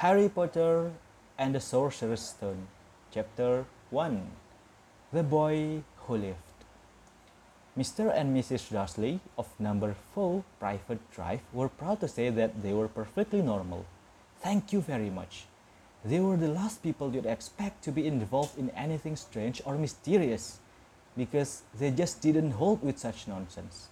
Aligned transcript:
Harry 0.00 0.30
Potter 0.30 0.92
and 1.36 1.54
the 1.54 1.60
Sorcerer's 1.60 2.22
Stone, 2.22 2.68
Chapter 3.12 3.66
1 3.90 4.30
The 5.12 5.22
Boy 5.22 5.82
Who 6.06 6.16
Lived. 6.16 6.56
Mr. 7.76 8.10
and 8.10 8.34
Mrs. 8.34 8.70
Dursley 8.70 9.20
of 9.36 9.48
number 9.60 9.94
4 10.14 10.42
Privet 10.58 11.00
Drive 11.12 11.42
were 11.52 11.68
proud 11.68 12.00
to 12.00 12.08
say 12.08 12.30
that 12.30 12.62
they 12.62 12.72
were 12.72 12.88
perfectly 12.88 13.42
normal. 13.42 13.84
Thank 14.40 14.72
you 14.72 14.80
very 14.80 15.10
much. 15.10 15.44
They 16.02 16.20
were 16.20 16.38
the 16.38 16.48
last 16.48 16.82
people 16.82 17.14
you'd 17.14 17.26
expect 17.26 17.84
to 17.84 17.92
be 17.92 18.06
involved 18.06 18.56
in 18.56 18.70
anything 18.70 19.16
strange 19.16 19.60
or 19.66 19.76
mysterious 19.76 20.60
because 21.14 21.60
they 21.78 21.90
just 21.90 22.22
didn't 22.22 22.52
hold 22.52 22.82
with 22.82 22.98
such 22.98 23.28
nonsense. 23.28 23.88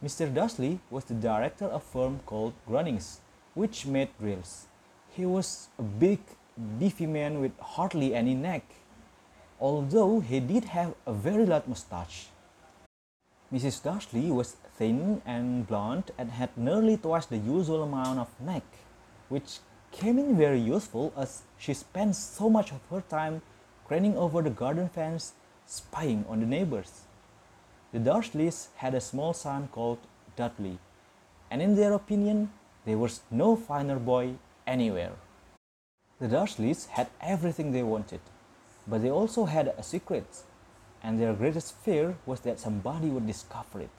Mr. 0.00 0.32
Dursley 0.32 0.78
was 0.88 1.02
the 1.06 1.14
director 1.14 1.64
of 1.64 1.82
a 1.82 1.84
firm 1.84 2.20
called 2.26 2.54
Grunnings, 2.64 3.18
which 3.54 3.86
made 3.86 4.10
drills. 4.20 4.68
He 5.16 5.24
was 5.24 5.68
a 5.78 5.82
big, 5.82 6.18
beefy 6.78 7.06
man 7.06 7.40
with 7.40 7.52
hardly 7.60 8.16
any 8.16 8.34
neck, 8.34 8.64
although 9.60 10.18
he 10.18 10.40
did 10.40 10.64
have 10.64 10.94
a 11.06 11.12
very 11.12 11.46
large 11.46 11.68
mustache. 11.68 12.26
Mrs. 13.52 13.80
Dursley 13.80 14.32
was 14.32 14.56
thin 14.76 15.22
and 15.24 15.68
blonde 15.68 16.10
and 16.18 16.32
had 16.32 16.56
nearly 16.56 16.96
twice 16.96 17.26
the 17.26 17.38
usual 17.38 17.84
amount 17.84 18.18
of 18.18 18.40
neck, 18.40 18.64
which 19.28 19.60
came 19.92 20.18
in 20.18 20.36
very 20.36 20.58
useful 20.58 21.12
as 21.16 21.42
she 21.58 21.74
spent 21.74 22.16
so 22.16 22.50
much 22.50 22.72
of 22.72 22.80
her 22.90 23.02
time 23.02 23.40
craning 23.86 24.16
over 24.16 24.42
the 24.42 24.50
garden 24.50 24.88
fence, 24.88 25.34
spying 25.64 26.24
on 26.28 26.40
the 26.40 26.46
neighbors. 26.46 27.02
The 27.92 28.00
Dursleys 28.00 28.66
had 28.76 28.94
a 28.94 29.00
small 29.00 29.32
son 29.32 29.68
called 29.70 29.98
Dudley, 30.34 30.78
and 31.52 31.62
in 31.62 31.76
their 31.76 31.92
opinion, 31.92 32.50
there 32.84 32.98
was 32.98 33.20
no 33.30 33.54
finer 33.54 34.00
boy 34.00 34.34
anywhere. 34.66 35.12
The 36.20 36.28
Dursleys 36.28 36.86
had 36.86 37.08
everything 37.20 37.72
they 37.72 37.82
wanted, 37.82 38.20
but 38.86 39.02
they 39.02 39.10
also 39.10 39.46
had 39.46 39.68
a 39.68 39.82
secret, 39.82 40.26
and 41.02 41.18
their 41.18 41.32
greatest 41.34 41.74
fear 41.76 42.16
was 42.24 42.40
that 42.40 42.60
somebody 42.60 43.08
would 43.08 43.26
discover 43.26 43.80
it. 43.80 43.90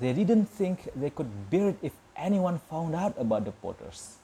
They 0.00 0.12
didn't 0.12 0.46
think 0.46 0.88
they 0.94 1.10
could 1.10 1.50
bear 1.50 1.68
it 1.70 1.78
if 1.82 1.92
anyone 2.16 2.58
found 2.58 2.94
out 2.94 3.14
about 3.18 3.44
the 3.44 3.52
Potters. 3.52 4.16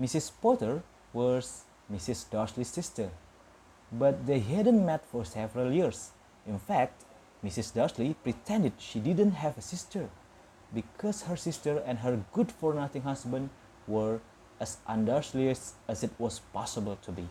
Mrs. 0.00 0.30
Potter 0.40 0.82
was 1.12 1.64
Mrs. 1.92 2.30
Dursley's 2.30 2.68
sister, 2.68 3.10
but 3.90 4.26
they 4.26 4.40
hadn't 4.40 4.84
met 4.84 5.04
for 5.04 5.24
several 5.24 5.72
years. 5.72 6.10
In 6.46 6.58
fact, 6.58 7.04
Mrs. 7.44 7.74
Dursley 7.74 8.14
pretended 8.14 8.72
she 8.78 8.98
didn't 9.00 9.32
have 9.32 9.56
a 9.56 9.62
sister 9.62 10.08
because 10.74 11.22
her 11.22 11.36
sister 11.36 11.82
and 11.86 11.98
her 11.98 12.24
good 12.32 12.50
for 12.52 12.74
nothing 12.74 13.02
husband 13.02 13.50
were 13.86 14.20
as 14.60 14.78
undursley's 14.86 15.74
as 15.86 16.02
it 16.02 16.12
was 16.18 16.40
possible 16.52 16.98
to 17.02 17.12
be. 17.12 17.28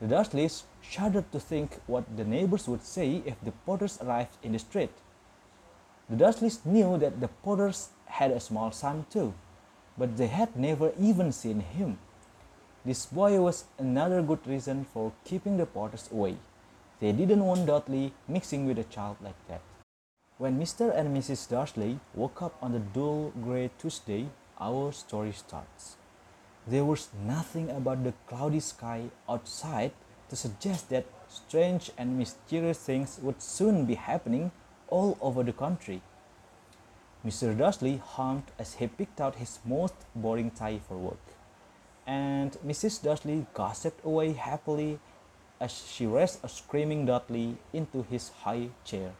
The 0.00 0.08
Dursleys 0.08 0.64
shuddered 0.82 1.32
to 1.32 1.40
think 1.40 1.78
what 1.86 2.16
the 2.16 2.24
neighbors 2.24 2.68
would 2.68 2.82
say 2.82 3.22
if 3.24 3.40
the 3.42 3.52
Potters 3.64 3.98
arrived 4.02 4.36
in 4.42 4.52
the 4.52 4.58
street. 4.58 4.90
The 6.10 6.16
Dursleys 6.16 6.64
knew 6.66 6.98
that 6.98 7.20
the 7.20 7.28
Potters 7.28 7.88
had 8.04 8.30
a 8.30 8.40
small 8.40 8.70
son 8.72 9.06
too, 9.10 9.32
but 9.96 10.16
they 10.16 10.26
had 10.26 10.54
never 10.54 10.92
even 11.00 11.32
seen 11.32 11.60
him. 11.60 11.98
This 12.84 13.06
boy 13.06 13.40
was 13.40 13.64
another 13.78 14.22
good 14.22 14.46
reason 14.46 14.84
for 14.84 15.12
keeping 15.24 15.56
the 15.56 15.66
Potters 15.66 16.08
away. 16.12 16.36
They 17.00 17.12
didn't 17.12 17.44
want 17.44 17.66
Dudley 17.66 18.12
mixing 18.28 18.66
with 18.66 18.78
a 18.78 18.84
child 18.84 19.16
like 19.22 19.48
that. 19.48 19.62
When 20.38 20.60
Mr. 20.60 20.94
and 20.94 21.16
Mrs. 21.16 21.48
Dursley 21.48 21.98
woke 22.14 22.42
up 22.42 22.54
on 22.60 22.72
the 22.72 22.78
dull 22.78 23.32
grey 23.42 23.70
Tuesday, 23.78 24.28
our 24.60 24.92
story 24.92 25.32
starts. 25.32 25.96
There 26.68 26.84
was 26.84 27.10
nothing 27.24 27.70
about 27.70 28.02
the 28.02 28.12
cloudy 28.26 28.58
sky 28.58 29.10
outside 29.28 29.92
to 30.28 30.34
suggest 30.34 30.88
that 30.90 31.06
strange 31.28 31.92
and 31.96 32.18
mysterious 32.18 32.78
things 32.78 33.20
would 33.22 33.40
soon 33.40 33.84
be 33.86 33.94
happening 33.94 34.50
all 34.88 35.16
over 35.20 35.44
the 35.44 35.52
country. 35.52 36.02
Mr. 37.24 37.56
Dursley 37.56 37.98
hummed 37.98 38.50
as 38.58 38.74
he 38.74 38.88
picked 38.88 39.20
out 39.20 39.36
his 39.36 39.60
most 39.64 39.94
boring 40.14 40.50
tie 40.50 40.78
for 40.78 40.96
work, 40.96 41.26
and 42.04 42.58
Mrs. 42.66 43.00
Dursley 43.00 43.46
gossiped 43.54 44.04
away 44.04 44.32
happily 44.32 44.98
as 45.60 45.72
she 45.88 46.06
raised 46.06 46.44
a 46.44 46.48
screaming 46.48 47.06
Dudley 47.06 47.58
into 47.72 48.02
his 48.02 48.30
high 48.42 48.70
chair. 48.84 49.12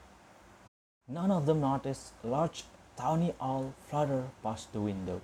None 1.09 1.31
of 1.31 1.47
them 1.47 1.61
noticed 1.61 2.13
a 2.25 2.27
large 2.27 2.65
tawny 2.97 3.35
owl 3.41 3.73
flutter 3.89 4.25
past 4.43 4.73
the 4.73 4.81
window. 4.81 5.21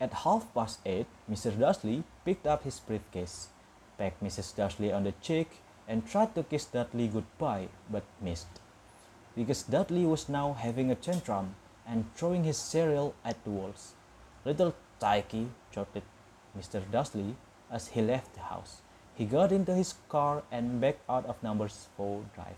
At 0.00 0.24
half 0.24 0.48
past 0.54 0.80
eight, 0.86 1.06
Mr. 1.30 1.52
Dursley 1.58 2.04
picked 2.24 2.46
up 2.46 2.64
his 2.64 2.80
briefcase, 2.80 3.48
pecked 3.98 4.24
Mrs. 4.24 4.56
Dursley 4.56 4.90
on 4.90 5.04
the 5.04 5.12
cheek, 5.20 5.60
and 5.86 6.08
tried 6.08 6.34
to 6.34 6.42
kiss 6.42 6.64
Dudley 6.64 7.06
goodbye, 7.06 7.68
but 7.90 8.04
missed. 8.18 8.60
Because 9.36 9.62
Dudley 9.62 10.06
was 10.06 10.26
now 10.26 10.54
having 10.54 10.90
a 10.90 10.94
tantrum 10.94 11.54
and 11.86 12.06
throwing 12.14 12.44
his 12.44 12.56
cereal 12.56 13.14
at 13.26 13.44
the 13.44 13.50
walls. 13.50 13.92
Little 14.46 14.74
Tyke, 14.98 15.48
chortled 15.70 16.04
Mr. 16.58 16.80
Dursley 16.90 17.36
as 17.70 17.88
he 17.88 18.00
left 18.00 18.32
the 18.32 18.40
house. 18.40 18.80
He 19.14 19.26
got 19.26 19.52
into 19.52 19.74
his 19.74 19.94
car 20.08 20.44
and 20.50 20.80
backed 20.80 21.04
out 21.10 21.26
of 21.26 21.42
number 21.42 21.68
4 21.68 22.24
drive. 22.34 22.56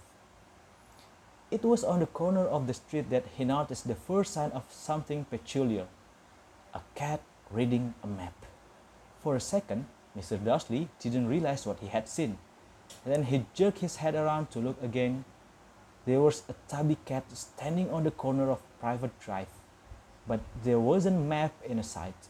It 1.50 1.64
was 1.64 1.82
on 1.82 1.98
the 1.98 2.06
corner 2.06 2.46
of 2.46 2.68
the 2.68 2.74
street 2.74 3.10
that 3.10 3.26
he 3.36 3.44
noticed 3.44 3.88
the 3.88 3.96
first 3.96 4.32
sign 4.32 4.52
of 4.52 4.64
something 4.70 5.24
peculiar 5.24 5.88
a 6.74 6.80
cat 6.94 7.20
reading 7.52 7.94
a 8.02 8.06
map. 8.06 8.34
For 9.22 9.36
a 9.36 9.40
second, 9.40 9.86
Mr. 10.16 10.42
Dursley 10.42 10.88
didn't 11.00 11.28
realize 11.28 11.66
what 11.66 11.78
he 11.80 11.86
had 11.88 12.08
seen. 12.08 12.38
Then 13.04 13.24
he 13.24 13.46
jerked 13.54 13.78
his 13.78 13.96
head 13.96 14.14
around 14.14 14.50
to 14.50 14.58
look 14.58 14.82
again. 14.82 15.24
There 16.04 16.20
was 16.20 16.42
a 16.48 16.54
tabby 16.68 16.96
cat 17.04 17.24
standing 17.32 17.90
on 17.90 18.04
the 18.04 18.10
corner 18.10 18.50
of 18.50 18.62
Privet 18.80 19.18
Drive, 19.20 19.54
but 20.26 20.40
there 20.64 20.80
wasn't 20.80 21.16
a 21.16 21.20
map 21.20 21.52
in 21.64 21.82
sight. 21.82 22.28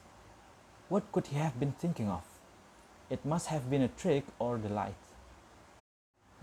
What 0.89 1.11
could 1.13 1.29
he 1.29 1.37
have 1.37 1.59
been 1.59 1.73
thinking 1.73 2.09
of? 2.09 2.25
It 3.09 3.25
must 3.25 3.47
have 3.47 3.71
been 3.71 3.83
a 3.83 3.89
trick 3.89 4.25
or 4.39 4.59
the 4.59 4.69
light. 4.69 4.95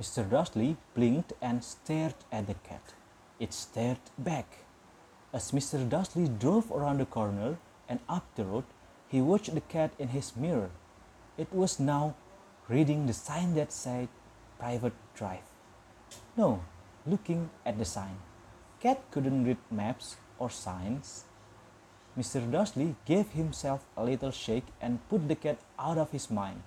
Mr. 0.02 0.28
Dursley 0.28 0.78
blinked 0.96 1.34
and 1.42 1.64
stared 1.64 2.16
at 2.32 2.48
the 2.48 2.54
cat. 2.54 2.94
It 3.40 3.54
stared 3.54 4.00
back. 4.18 4.60
As 5.34 5.52
Mr. 5.52 5.88
Dursley 5.88 6.28
drove 6.28 6.72
around 6.72 7.00
the 7.00 7.06
corner 7.06 7.58
and 7.90 8.00
up 8.08 8.24
the 8.36 8.46
road, 8.46 8.66
he 9.10 9.20
watched 9.20 9.54
the 9.54 9.62
cat 9.62 9.92
in 9.98 10.10
his 10.10 10.36
mirror. 10.38 10.70
It 11.38 11.52
was 11.52 11.80
now 11.80 12.16
reading 12.70 13.08
the 13.08 13.14
sign 13.14 13.56
that 13.56 13.72
said 13.72 14.08
Privet 14.60 14.94
Drive. 15.16 15.50
No, 16.38 16.62
looking 17.06 17.50
at 17.66 17.80
the 17.80 17.86
sign. 17.86 18.18
Cat 18.80 19.02
couldn't 19.12 19.46
read 19.46 19.58
maps 19.72 20.18
or 20.38 20.50
signs. 20.50 21.26
Mr. 22.18 22.50
Dursley 22.52 22.96
gave 23.06 23.32
himself 23.32 23.86
a 23.98 24.04
little 24.04 24.32
shake 24.32 24.68
and 24.80 25.08
put 25.10 25.28
the 25.28 25.36
cat 25.36 25.58
out 25.80 25.98
of 25.98 26.12
his 26.12 26.30
mind. 26.30 26.64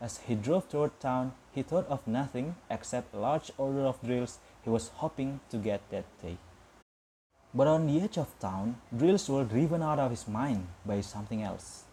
As 0.00 0.18
he 0.18 0.34
drove 0.34 0.68
toward 0.68 0.98
town, 1.00 1.32
he 1.52 1.62
thought 1.62 1.86
of 1.88 2.06
nothing 2.06 2.56
except 2.70 3.14
a 3.14 3.18
large 3.18 3.50
order 3.58 3.80
of 3.86 4.00
drills 4.02 4.38
he 4.62 4.70
was 4.70 4.88
hoping 4.96 5.40
to 5.50 5.56
get 5.56 5.80
that 5.90 6.04
day. 6.22 6.36
But 7.54 7.66
on 7.66 7.86
the 7.86 8.00
edge 8.00 8.18
of 8.18 8.38
town, 8.38 8.76
drills 8.94 9.28
were 9.28 9.44
driven 9.44 9.82
out 9.82 9.98
of 9.98 10.10
his 10.10 10.28
mind 10.28 10.66
by 10.84 11.00
something 11.00 11.42
else. 11.42 11.84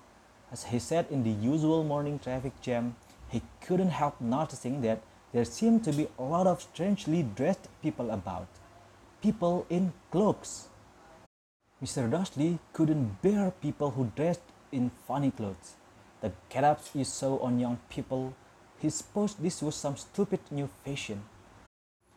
As 0.52 0.66
he 0.66 0.80
sat 0.80 1.10
in 1.10 1.24
the 1.24 1.32
usual 1.32 1.84
morning 1.84 2.20
traffic 2.20 2.54
jam, 2.62 2.96
he 3.30 3.42
couldn't 3.62 3.90
help 3.90 4.20
noticing 4.22 4.82
that 4.82 5.02
there 5.32 5.46
seemed 5.46 5.84
to 5.84 5.92
be 5.92 6.08
a 6.20 6.24
lot 6.24 6.46
of 6.46 6.62
strangely 6.62 7.24
dressed 7.24 7.68
people 7.82 8.12
about. 8.12 8.48
People 9.22 9.66
in 9.70 9.94
cloaks. 10.12 10.68
Mr. 11.84 12.10
Dursley 12.10 12.60
couldn't 12.72 13.22
bear 13.22 13.52
people 13.52 13.92
who 13.92 14.12
dressed 14.16 14.46
in 14.72 14.92
funny 15.08 15.32
clothes. 15.32 15.74
The 16.22 16.32
get-ups 16.50 16.92
you 16.94 17.04
saw 17.04 17.40
on 17.40 17.60
young 17.60 17.80
people, 17.90 18.34
he 18.80 18.90
supposed 18.90 19.42
this 19.42 19.62
was 19.62 19.76
some 19.76 19.98
stupid 19.98 20.40
new 20.52 20.70
fashion. 20.86 21.24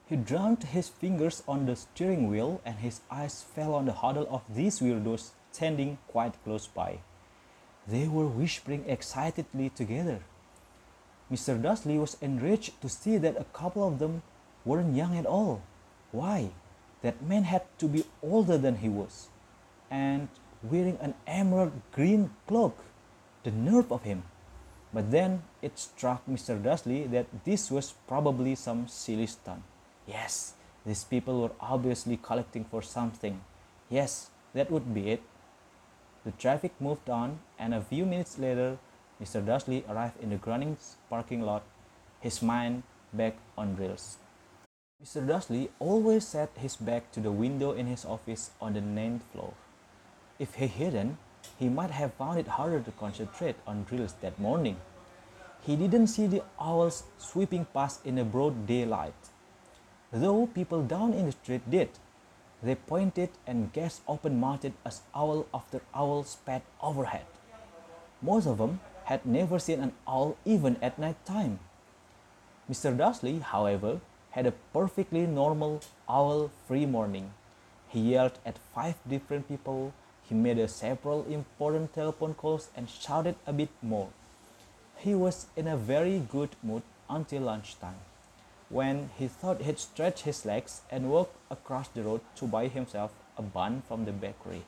He 0.08 0.14
drummed 0.14 0.62
his 0.62 0.88
fingers 0.88 1.42
on 1.48 1.66
the 1.66 1.74
steering 1.74 2.28
wheel 2.30 2.60
and 2.64 2.76
his 2.78 3.00
eyes 3.10 3.42
fell 3.42 3.74
on 3.74 3.86
the 3.86 3.92
huddle 3.92 4.28
of 4.30 4.42
these 4.48 4.78
weirdos 4.78 5.30
standing 5.50 5.98
quite 6.06 6.42
close 6.44 6.68
by. 6.68 7.00
They 7.88 8.06
were 8.06 8.28
whispering 8.28 8.84
excitedly 8.86 9.70
together. 9.70 10.20
Mr. 11.30 11.60
Dursley 11.60 11.98
was 11.98 12.16
enraged 12.20 12.80
to 12.82 12.88
see 12.88 13.16
that 13.16 13.40
a 13.40 13.50
couple 13.52 13.86
of 13.86 13.98
them 13.98 14.22
weren't 14.64 14.94
young 14.94 15.16
at 15.16 15.26
all. 15.26 15.62
Why? 16.12 16.50
That 17.02 17.22
man 17.22 17.42
had 17.42 17.62
to 17.78 17.88
be 17.88 18.04
older 18.22 18.58
than 18.58 18.76
he 18.76 18.88
was, 18.88 19.28
and 19.90 20.28
wearing 20.62 20.98
an 21.00 21.14
emerald 21.26 21.72
green 21.90 22.30
cloak. 22.46 22.78
The 23.42 23.50
nerve 23.50 23.90
of 23.90 24.04
him! 24.04 24.22
But 24.92 25.10
then 25.10 25.42
it 25.62 25.78
struck 25.78 26.26
Mr. 26.26 26.62
Dursley 26.62 27.06
that 27.08 27.26
this 27.44 27.70
was 27.70 27.94
probably 28.06 28.54
some 28.54 28.86
silly 28.86 29.26
stunt. 29.26 29.62
Yes, 30.06 30.54
these 30.84 31.04
people 31.04 31.42
were 31.42 31.50
obviously 31.60 32.16
collecting 32.16 32.64
for 32.64 32.80
something. 32.82 33.40
Yes, 33.90 34.30
that 34.54 34.70
would 34.70 34.94
be 34.94 35.10
it. 35.10 35.22
The 36.24 36.30
traffic 36.32 36.72
moved 36.80 37.10
on, 37.10 37.40
and 37.58 37.74
a 37.74 37.80
few 37.80 38.06
minutes 38.06 38.38
later, 38.38 38.78
Mr. 39.22 39.44
Dursley 39.44 39.84
arrived 39.88 40.20
in 40.22 40.30
the 40.30 40.36
Grunnings 40.36 40.96
parking 41.10 41.42
lot, 41.42 41.62
his 42.20 42.42
mind 42.42 42.82
back 43.12 43.36
on 43.56 43.74
drills. 43.74 44.18
Mr. 45.02 45.26
Dursley 45.26 45.70
always 45.78 46.26
set 46.26 46.50
his 46.56 46.76
back 46.76 47.12
to 47.12 47.20
the 47.20 47.32
window 47.32 47.72
in 47.72 47.86
his 47.86 48.04
office 48.04 48.50
on 48.60 48.74
the 48.74 48.80
ninth 48.80 49.22
floor. 49.32 49.54
If 50.38 50.54
he 50.54 50.66
hadn't, 50.66 51.18
he 51.58 51.68
might 51.68 51.90
have 51.90 52.14
found 52.14 52.38
it 52.38 52.48
harder 52.48 52.80
to 52.80 52.90
concentrate 52.92 53.56
on 53.66 53.84
drills 53.84 54.14
that 54.20 54.38
morning. 54.38 54.76
He 55.62 55.76
didn't 55.76 56.08
see 56.08 56.26
the 56.26 56.42
owls 56.60 57.04
sweeping 57.18 57.66
past 57.74 58.04
in 58.06 58.16
the 58.16 58.24
broad 58.24 58.66
daylight, 58.66 59.14
though 60.12 60.46
people 60.46 60.82
down 60.82 61.12
in 61.12 61.26
the 61.26 61.32
street 61.32 61.70
did. 61.70 61.90
They 62.62 62.74
pointed 62.74 63.30
and 63.46 63.72
gazed 63.72 64.00
open-mouthed 64.08 64.72
as 64.84 65.02
owl 65.14 65.46
after 65.52 65.82
owl 65.94 66.24
sped 66.24 66.62
overhead. 66.82 67.26
Most 68.22 68.46
of 68.46 68.58
them 68.58 68.80
had 69.04 69.26
never 69.26 69.58
seen 69.58 69.80
an 69.80 69.92
owl 70.08 70.36
even 70.44 70.76
at 70.82 70.98
night 70.98 71.24
time. 71.24 71.58
Mr. 72.70 72.96
Dursley, 72.96 73.38
however, 73.38 74.00
had 74.30 74.46
a 74.46 74.54
perfectly 74.72 75.26
normal 75.26 75.80
owl-free 76.08 76.86
morning. 76.86 77.32
He 77.88 78.00
yelled 78.12 78.38
at 78.44 78.58
five 78.74 78.96
different 79.08 79.48
people, 79.48 79.92
he 80.22 80.34
made 80.34 80.68
several 80.68 81.24
important 81.26 81.94
telephone 81.94 82.34
calls 82.34 82.68
and 82.76 82.90
shouted 82.90 83.36
a 83.46 83.52
bit 83.52 83.70
more. 83.80 84.08
He 84.96 85.14
was 85.14 85.46
in 85.56 85.68
a 85.68 85.76
very 85.76 86.18
good 86.18 86.50
mood 86.62 86.82
until 87.08 87.42
lunchtime, 87.42 88.00
when 88.68 89.10
he 89.16 89.28
thought 89.28 89.62
he'd 89.62 89.78
stretch 89.78 90.22
his 90.22 90.44
legs 90.44 90.80
and 90.90 91.10
walk 91.10 91.32
across 91.50 91.88
the 91.88 92.02
road 92.02 92.20
to 92.34 92.46
buy 92.46 92.66
himself 92.68 93.12
a 93.38 93.42
bun 93.42 93.82
from 93.86 94.04
the 94.04 94.12
bakery. 94.12 94.64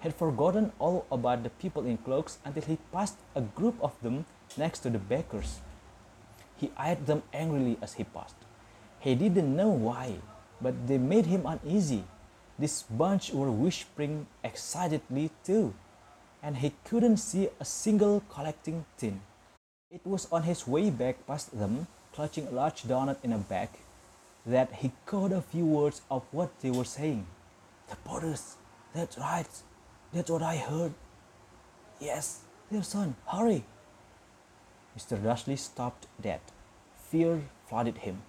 He'd 0.00 0.14
forgotten 0.14 0.72
all 0.78 1.06
about 1.10 1.42
the 1.42 1.50
people 1.50 1.84
in 1.84 1.98
cloaks 1.98 2.38
until 2.44 2.62
he 2.62 2.78
passed 2.92 3.16
a 3.34 3.40
group 3.40 3.76
of 3.82 3.92
them 4.02 4.24
next 4.56 4.80
to 4.80 4.90
the 4.90 4.98
bakers. 4.98 5.60
He 6.56 6.70
eyed 6.76 7.06
them 7.06 7.22
angrily 7.32 7.76
as 7.82 7.94
he 7.94 8.04
passed. 8.04 8.36
He 9.00 9.14
didn't 9.14 9.54
know 9.54 9.68
why, 9.68 10.16
but 10.60 10.86
they 10.86 10.98
made 10.98 11.26
him 11.26 11.44
uneasy. 11.44 12.04
This 12.58 12.82
bunch 12.82 13.32
were 13.32 13.50
whispering 13.50 14.26
excitedly 14.42 15.30
too, 15.44 15.74
and 16.42 16.56
he 16.56 16.72
couldn't 16.84 17.18
see 17.18 17.50
a 17.60 17.64
single 17.64 18.22
collecting 18.30 18.86
tin. 18.96 19.20
It 19.90 20.00
was 20.04 20.26
on 20.32 20.44
his 20.44 20.66
way 20.66 20.90
back 20.90 21.26
past 21.26 21.56
them, 21.56 21.86
clutching 22.16 22.48
a 22.48 22.50
large 22.50 22.82
donut 22.82 23.18
in 23.22 23.32
a 23.32 23.38
bag, 23.38 23.68
that 24.46 24.72
he 24.80 24.90
caught 25.04 25.32
a 25.32 25.42
few 25.42 25.66
words 25.66 26.00
of 26.10 26.22
what 26.32 26.50
they 26.60 26.70
were 26.70 26.84
saying. 26.84 27.26
The 27.90 27.96
Potters, 27.96 28.56
that's 28.94 29.18
right, 29.18 29.46
that's 30.12 30.30
what 30.30 30.42
I 30.42 30.56
heard. 30.56 30.94
Yes, 32.00 32.40
dear 32.72 32.82
son, 32.82 33.16
hurry. 33.26 33.64
Mr. 34.98 35.22
Dursley 35.22 35.56
stopped 35.56 36.06
dead. 36.20 36.40
Fear 37.10 37.42
flooded 37.68 37.98
him. 37.98 38.22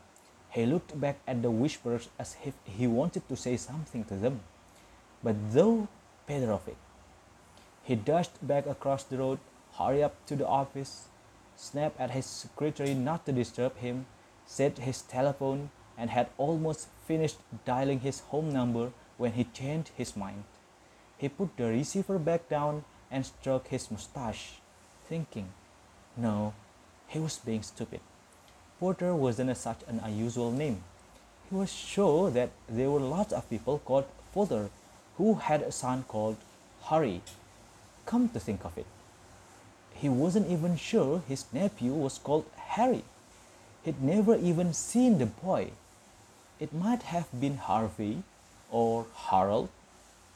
He 0.49 0.65
looked 0.65 0.99
back 0.99 1.19
at 1.25 1.41
the 1.41 1.51
whisperers 1.51 2.09
as 2.19 2.35
if 2.43 2.55
he 2.65 2.87
wanted 2.87 3.27
to 3.29 3.37
say 3.37 3.55
something 3.55 4.03
to 4.05 4.15
them, 4.15 4.41
but 5.23 5.35
though 5.53 5.87
better 6.27 6.51
of 6.51 6.67
it. 6.67 6.77
He 7.83 7.95
dashed 7.95 8.45
back 8.45 8.65
across 8.65 9.03
the 9.03 9.17
road, 9.17 9.39
hurried 9.77 10.03
up 10.03 10.15
to 10.25 10.35
the 10.35 10.47
office, 10.47 11.07
snapped 11.57 11.99
at 11.99 12.11
his 12.11 12.25
secretary 12.25 12.93
not 12.93 13.25
to 13.25 13.33
disturb 13.33 13.75
him, 13.77 14.05
set 14.45 14.77
his 14.77 15.01
telephone, 15.01 15.71
and 15.97 16.11
had 16.11 16.29
almost 16.37 16.87
finished 17.05 17.37
dialing 17.65 17.99
his 18.01 18.19
home 18.31 18.53
number 18.53 18.91
when 19.17 19.33
he 19.33 19.43
changed 19.43 19.91
his 19.97 20.15
mind. 20.15 20.43
He 21.17 21.27
put 21.27 21.57
the 21.57 21.65
receiver 21.65 22.19
back 22.19 22.47
down 22.47 22.85
and 23.09 23.25
stroked 23.25 23.69
his 23.69 23.89
mustache, 23.89 24.59
thinking, 25.09 25.49
no, 26.15 26.53
he 27.07 27.19
was 27.19 27.37
being 27.37 27.63
stupid. 27.63 28.01
Potter 28.79 29.15
wasn't 29.15 29.49
a, 29.49 29.55
such 29.55 29.79
an 29.87 29.99
unusual 30.03 30.51
name. 30.51 30.83
He 31.49 31.55
was 31.55 31.71
sure 31.71 32.29
that 32.29 32.51
there 32.69 32.91
were 32.91 32.99
lots 32.99 33.33
of 33.33 33.49
people 33.49 33.79
called 33.79 34.05
Potter 34.33 34.69
who 35.17 35.35
had 35.35 35.61
a 35.63 35.71
son 35.71 36.03
called 36.07 36.37
Harry. 36.83 37.21
Come 38.05 38.29
to 38.29 38.39
think 38.39 38.63
of 38.63 38.77
it, 38.77 38.85
he 39.99 40.09
wasn't 40.09 40.49
even 40.49 40.77
sure 40.77 41.23
his 41.27 41.45
nephew 41.51 41.93
was 41.93 42.19
called 42.19 42.45
Harry. 42.77 43.03
He'd 43.83 44.01
never 44.01 44.35
even 44.35 44.73
seen 44.73 45.17
the 45.17 45.25
boy. 45.25 45.71
It 46.59 46.73
might 46.73 47.03
have 47.03 47.27
been 47.39 47.57
Harvey 47.57 48.23
or 48.71 49.07
Harold. 49.29 49.69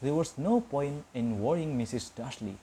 There 0.02 0.14
was 0.14 0.38
no 0.38 0.62
point 0.62 1.06
in 1.14 1.42
worrying 1.42 1.78
Mrs. 1.78 2.10
Dursley. 2.16 2.58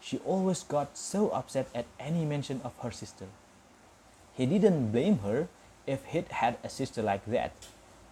She 0.00 0.18
always 0.18 0.62
got 0.62 0.96
so 0.96 1.28
upset 1.30 1.68
at 1.74 1.86
any 2.00 2.24
mention 2.24 2.60
of 2.64 2.72
her 2.82 2.90
sister. 2.90 3.26
He 4.34 4.46
didn't 4.46 4.92
blame 4.92 5.18
her 5.18 5.48
if 5.86 6.04
he'd 6.06 6.28
had 6.28 6.56
a 6.64 6.68
sister 6.68 7.02
like 7.02 7.24
that, 7.26 7.52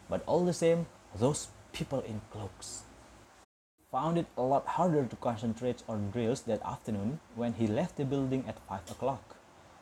but 0.08 0.22
all 0.26 0.44
the 0.44 0.52
same, 0.52 0.86
those 1.14 1.48
people 1.72 2.00
in 2.00 2.20
cloaks. 2.30 2.82
Found 3.92 4.18
it 4.18 4.26
a 4.36 4.42
lot 4.42 4.78
harder 4.78 5.04
to 5.04 5.16
concentrate 5.16 5.82
on 5.88 6.12
drills 6.12 6.42
that 6.42 6.62
afternoon 6.62 7.18
when 7.34 7.54
he 7.54 7.66
left 7.66 7.96
the 7.96 8.04
building 8.04 8.44
at 8.46 8.60
5 8.68 8.88
o'clock. 8.92 9.34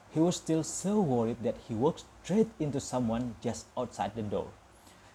He 0.09 0.19
was 0.19 0.37
still 0.37 0.65
so 0.65 0.99
worried 0.99 1.43
that 1.43 1.57
he 1.69 1.75
walked 1.75 2.05
straight 2.25 2.49
into 2.59 2.81
someone 2.81 3.37
just 3.43 3.67
outside 3.77 4.15
the 4.15 4.23
door. 4.23 4.49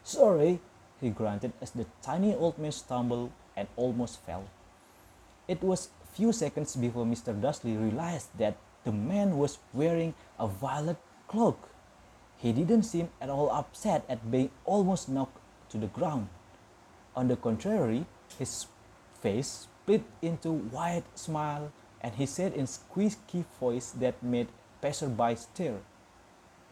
Sorry, 0.04 0.60
he 1.02 1.10
grunted 1.10 1.54
as 1.60 1.72
the 1.72 1.88
tiny 2.04 2.36
old 2.36 2.60
man 2.60 2.72
stumbled 2.72 3.32
and 3.58 3.68
almost 3.78 4.22
fell. 4.22 4.46
It 5.48 5.64
was 5.64 5.90
a 6.04 6.08
few 6.14 6.32
seconds 6.32 6.76
before 6.76 7.06
Mr. 7.06 7.34
Dursley 7.34 7.76
realized 7.76 8.30
that 8.38 8.58
the 8.84 8.92
man 8.92 9.40
was 9.40 9.58
wearing 9.74 10.14
a 10.38 10.46
violet 10.46 10.98
cloak. 11.28 11.58
He 12.38 12.54
didn't 12.54 12.84
seem 12.84 13.10
at 13.20 13.32
all 13.32 13.50
upset 13.50 14.06
at 14.08 14.30
being 14.30 14.52
almost 14.66 15.10
knocked 15.10 15.40
to 15.70 15.80
the 15.80 15.88
ground. 15.88 16.30
On 17.16 17.28
the 17.28 17.36
contrary, 17.36 18.06
his 18.38 18.68
face 19.24 19.68
split 19.68 20.04
into 20.22 20.52
wide 20.52 21.08
smile 21.16 21.72
and 22.02 22.14
he 22.16 22.26
said 22.26 22.54
in 22.54 22.68
squeaky 22.68 23.46
voice 23.60 23.92
that 23.92 24.22
made 24.22 24.48
passerby 24.82 25.36
stare. 25.36 25.80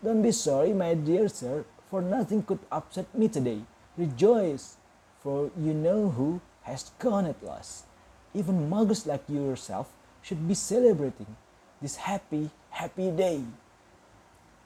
Don't 0.03 0.21
be 0.21 0.31
sorry, 0.31 0.73
my 0.73 0.93
dear 0.93 1.29
sir, 1.29 1.63
for 1.89 2.01
nothing 2.01 2.43
could 2.43 2.59
upset 2.71 3.07
me 3.15 3.29
today. 3.29 3.61
Rejoice, 3.97 4.75
for 5.23 5.51
you 5.57 5.73
know 5.73 6.09
who 6.09 6.41
has 6.63 6.91
gone 6.99 7.25
at 7.25 7.41
last. 7.43 7.85
Even 8.33 8.69
muggles 8.69 9.07
like 9.07 9.23
you 9.29 9.45
yourself 9.45 9.87
should 10.21 10.47
be 10.47 10.53
celebrating 10.53 11.35
this 11.81 11.95
happy, 11.95 12.49
happy 12.69 13.11
day 13.11 13.43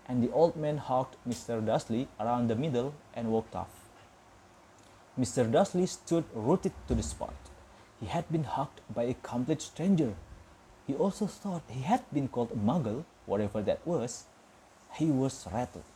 and 0.08 0.22
the 0.22 0.32
old 0.32 0.56
man 0.56 0.78
hugged 0.78 1.16
Mr. 1.28 1.66
Dursley 1.66 2.08
around 2.20 2.48
the 2.48 2.56
middle 2.56 2.94
and 3.14 3.32
walked 3.32 3.56
off. 3.56 3.90
Mr. 5.20 5.50
Dursley 5.52 5.86
stood 5.86 6.26
rooted 6.34 6.74
to 6.88 6.96
the 6.96 7.04
spot. 7.04 7.34
He 8.06 8.12
had 8.12 8.32
been 8.32 8.44
hugged 8.44 8.82
by 8.94 9.06
a 9.06 9.16
complete 9.16 9.64
stranger. 9.64 10.14
He 10.86 10.94
also 10.94 11.26
thought 11.26 11.64
he 11.68 11.82
had 11.82 12.04
been 12.14 12.28
called 12.28 12.52
a 12.52 12.56
muggle, 12.56 13.04
whatever 13.26 13.64
that 13.64 13.82
was. 13.84 14.26
He 14.94 15.08
was 15.08 15.48
rattled. 15.52 15.90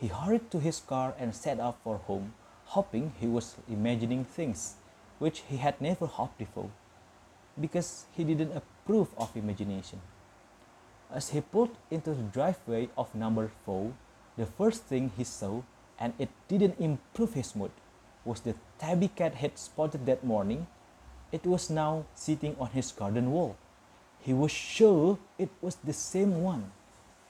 He 0.00 0.08
hurried 0.08 0.50
to 0.50 0.58
his 0.58 0.80
car 0.80 1.14
and 1.16 1.32
set 1.32 1.60
off 1.60 1.76
for 1.84 1.98
home, 1.98 2.34
hoping 2.74 3.12
he 3.20 3.28
was 3.28 3.54
imagining 3.68 4.24
things 4.24 4.74
which 5.20 5.44
he 5.48 5.58
had 5.58 5.80
never 5.80 6.06
hoped 6.06 6.38
before, 6.38 6.70
because 7.60 8.06
he 8.16 8.24
didn't 8.24 8.56
approve 8.56 9.14
of 9.16 9.36
imagination. 9.36 10.00
As 11.08 11.28
he 11.28 11.40
pulled 11.40 11.76
into 11.88 12.14
the 12.14 12.30
driveway 12.34 12.88
of 12.98 13.14
number 13.14 13.52
4, 13.64 13.92
the 14.36 14.46
first 14.46 14.82
thing 14.82 15.12
he 15.16 15.22
saw, 15.22 15.62
and 16.00 16.14
it 16.18 16.30
didn't 16.48 16.80
improve 16.80 17.34
his 17.34 17.54
mood, 17.54 17.70
was 18.24 18.40
the 18.40 18.56
tabby 18.80 19.06
cat 19.06 19.36
he'd 19.36 19.56
spotted 19.56 20.04
that 20.06 20.24
morning. 20.24 20.66
It 21.34 21.44
was 21.46 21.68
now 21.68 22.04
sitting 22.14 22.54
on 22.60 22.68
his 22.70 22.92
garden 22.92 23.32
wall. 23.32 23.56
He 24.20 24.32
was 24.32 24.52
sure 24.52 25.18
it 25.36 25.50
was 25.60 25.74
the 25.82 25.92
same 25.92 26.44
one. 26.44 26.70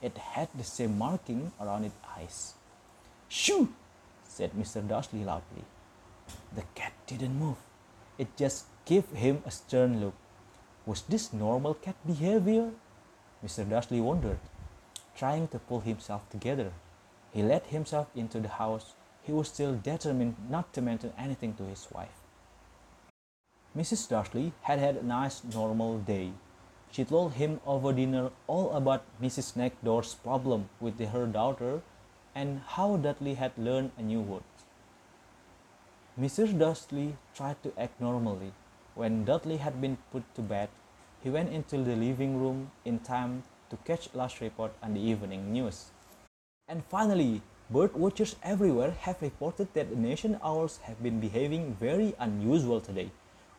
It 0.03 0.19
had 0.19 0.49
the 0.55 0.63
same 0.63 0.99
marking 0.99 1.53
around 1.59 1.85
its 1.85 1.97
eyes. 2.15 2.53
Shoo! 3.31 3.73
said 4.29 4.53
Mr. 4.53 4.87
Dursley 4.87 5.25
loudly. 5.25 5.65
The 6.55 6.65
cat 6.75 6.93
didn't 7.07 7.39
move. 7.39 7.57
It 8.19 8.37
just 8.37 8.67
gave 8.85 9.09
him 9.09 9.43
a 9.47 9.51
stern 9.51 10.03
look. 10.03 10.15
Was 10.85 11.01
this 11.09 11.33
normal 11.33 11.73
cat 11.73 11.97
behavior? 12.07 12.73
Mr. 13.43 13.67
Dursley 13.67 14.03
wondered, 14.03 14.41
trying 15.17 15.49
to 15.49 15.59
pull 15.59 15.81
himself 15.81 16.29
together. 16.29 16.73
He 17.33 17.43
let 17.43 17.69
himself 17.69 18.09
into 18.15 18.39
the 18.39 18.61
house. 18.61 18.93
He 19.23 19.33
was 19.33 19.49
still 19.49 19.75
determined 19.77 20.37
not 20.51 20.75
to 20.75 20.83
mention 20.83 21.15
anything 21.17 21.55
to 21.55 21.65
his 21.65 21.89
wife. 21.91 22.24
Mrs. 23.77 24.09
Dursley 24.09 24.53
had 24.63 24.79
had 24.79 24.97
a 24.97 25.03
nice 25.03 25.43
normal 25.43 25.99
day. 25.99 26.31
She 26.93 27.05
told 27.05 27.33
him 27.33 27.61
over 27.67 27.93
dinner 27.93 28.31
all 28.47 28.71
about 28.71 29.03
Mrs. 29.21 29.57
Next 29.57 29.83
Door's 29.83 30.15
problem 30.15 30.69
with 30.81 31.01
her 31.01 31.27
daughter 31.27 31.83
and 32.37 32.61
how 32.67 32.97
Dudley 32.97 33.35
had 33.35 33.51
learned 33.59 33.91
a 33.99 34.03
new 34.03 34.21
word. 34.21 34.45
Mrs. 36.21 36.57
Dursley 36.57 37.17
tried 37.35 37.61
to 37.65 37.73
act 37.77 38.01
normally. 38.01 38.53
When 38.95 39.25
Dudley 39.25 39.57
had 39.57 39.81
been 39.81 39.99
put 40.13 40.23
to 40.37 40.43
bed, 40.43 40.69
he 41.21 41.31
went 41.31 41.53
into 41.53 41.79
the 41.79 41.97
living 41.97 42.39
room 42.39 42.71
in 42.85 43.01
time 43.01 43.43
to 43.71 43.77
catch 43.79 44.15
last 44.15 44.41
report 44.41 44.73
on 44.81 44.95
the 44.95 45.01
evening 45.01 45.53
news. 45.53 45.91
And 46.69 46.85
finally, 46.85 47.43
bird 47.69 47.97
watchers 47.97 48.37
everywhere 48.45 48.93
have 49.01 49.21
reported 49.21 49.75
that 49.75 49.91
the 49.91 49.97
nation 49.97 50.39
owls 50.45 50.79
have 50.85 51.03
been 51.03 51.19
behaving 51.19 51.75
very 51.81 52.15
unusual 52.21 52.81
today. 52.81 53.11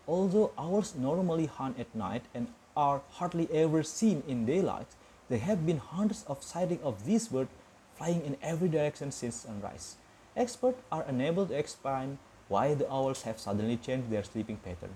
Although 0.07 0.51
owls 0.57 0.95
normally 0.95 1.47
hunt 1.47 1.79
at 1.79 1.93
night 1.95 2.23
and 2.33 2.47
are 2.77 3.01
hardly 3.11 3.49
ever 3.51 3.81
seen 3.83 4.21
in 4.27 4.45
daylight, 4.45 4.87
there 5.29 5.39
have 5.39 5.65
been 5.65 5.77
hundreds 5.77 6.23
of 6.27 6.43
sightings 6.43 6.83
of 6.83 7.05
this 7.05 7.29
bird 7.29 7.47
flying 7.95 8.23
in 8.25 8.37
every 8.41 8.69
direction 8.69 9.11
since 9.11 9.35
sunrise. 9.35 9.95
Experts 10.35 10.81
are 10.91 11.05
unable 11.07 11.45
to 11.47 11.57
explain 11.57 12.19
why 12.47 12.73
the 12.73 12.89
owls 12.91 13.23
have 13.23 13.39
suddenly 13.39 13.77
changed 13.77 14.09
their 14.09 14.23
sleeping 14.23 14.57
pattern. 14.57 14.93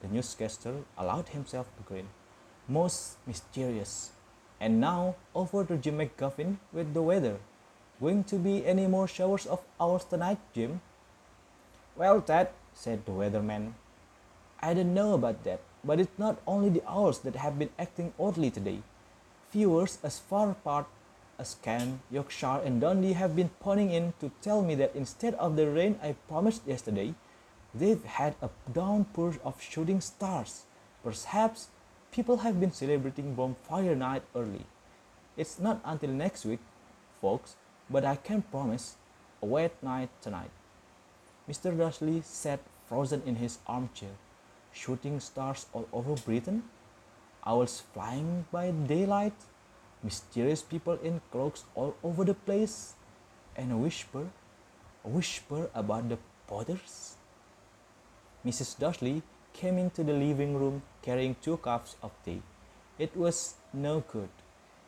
The 0.00 0.08
newscaster 0.08 0.82
allowed 0.98 1.28
himself 1.28 1.68
to 1.76 1.82
grin. 1.84 2.08
Most 2.66 3.16
mysterious. 3.26 4.10
And 4.58 4.80
now 4.80 5.16
over 5.34 5.64
to 5.64 5.76
Jim 5.76 5.98
McGuffin 5.98 6.56
with 6.72 6.94
the 6.94 7.02
weather. 7.02 7.36
Going 8.00 8.24
to 8.24 8.36
be 8.36 8.66
any 8.66 8.86
more 8.86 9.06
showers 9.06 9.46
of 9.46 9.60
owls 9.78 10.04
tonight, 10.04 10.38
Jim? 10.54 10.80
Well, 11.94 12.20
Ted, 12.20 12.48
said 12.72 13.06
the 13.06 13.12
weatherman, 13.12 13.74
I 14.64 14.72
don't 14.72 14.94
know 14.94 15.12
about 15.12 15.44
that, 15.44 15.60
but 15.84 16.00
it's 16.00 16.18
not 16.18 16.38
only 16.46 16.70
the 16.70 16.82
owls 16.88 17.18
that 17.20 17.36
have 17.36 17.58
been 17.58 17.68
acting 17.78 18.14
oddly 18.18 18.50
today. 18.50 18.80
Viewers 19.52 19.98
as 20.02 20.18
far 20.18 20.52
apart 20.52 20.86
as 21.38 21.56
Kent, 21.60 22.00
Yorkshire, 22.10 22.62
and 22.64 22.80
Dundee 22.80 23.12
have 23.12 23.36
been 23.36 23.50
phoning 23.60 23.90
in 23.90 24.14
to 24.20 24.30
tell 24.40 24.62
me 24.62 24.74
that 24.76 24.96
instead 24.96 25.34
of 25.34 25.56
the 25.56 25.68
rain 25.68 25.98
I 26.02 26.16
promised 26.28 26.66
yesterday, 26.66 27.14
they've 27.74 28.02
had 28.04 28.36
a 28.40 28.48
downpour 28.72 29.34
of 29.44 29.60
shooting 29.60 30.00
stars. 30.00 30.62
Perhaps 31.04 31.68
people 32.10 32.38
have 32.38 32.58
been 32.58 32.72
celebrating 32.72 33.34
bonfire 33.34 33.94
night 33.94 34.22
early. 34.34 34.64
It's 35.36 35.58
not 35.58 35.82
until 35.84 36.08
next 36.10 36.46
week, 36.46 36.60
folks, 37.20 37.56
but 37.90 38.06
I 38.06 38.16
can 38.16 38.40
promise 38.40 38.96
a 39.42 39.46
wet 39.46 39.74
night 39.82 40.08
tonight. 40.22 40.52
Mr. 41.46 41.76
Dursley 41.76 42.22
sat 42.22 42.60
frozen 42.88 43.20
in 43.26 43.36
his 43.36 43.58
armchair, 43.66 44.16
shooting 44.74 45.20
stars 45.20 45.66
all 45.72 45.88
over 45.92 46.14
Britain, 46.16 46.62
owls 47.46 47.82
flying 47.94 48.44
by 48.50 48.70
daylight, 48.70 49.34
mysterious 50.02 50.62
people 50.62 50.98
in 51.02 51.20
cloaks 51.30 51.64
all 51.74 51.94
over 52.02 52.24
the 52.24 52.34
place, 52.34 52.94
and 53.56 53.72
a 53.72 53.76
whisper, 53.76 54.26
a 55.04 55.08
whisper 55.08 55.70
about 55.74 56.08
the 56.08 56.18
Potters. 56.46 57.14
Mrs. 58.44 58.78
Dursley 58.78 59.22
came 59.54 59.78
into 59.78 60.04
the 60.04 60.12
living 60.12 60.54
room 60.54 60.82
carrying 61.00 61.36
two 61.40 61.56
cups 61.56 61.96
of 62.02 62.10
tea. 62.24 62.42
It 62.98 63.16
was 63.16 63.54
no 63.72 64.00
good. 64.00 64.28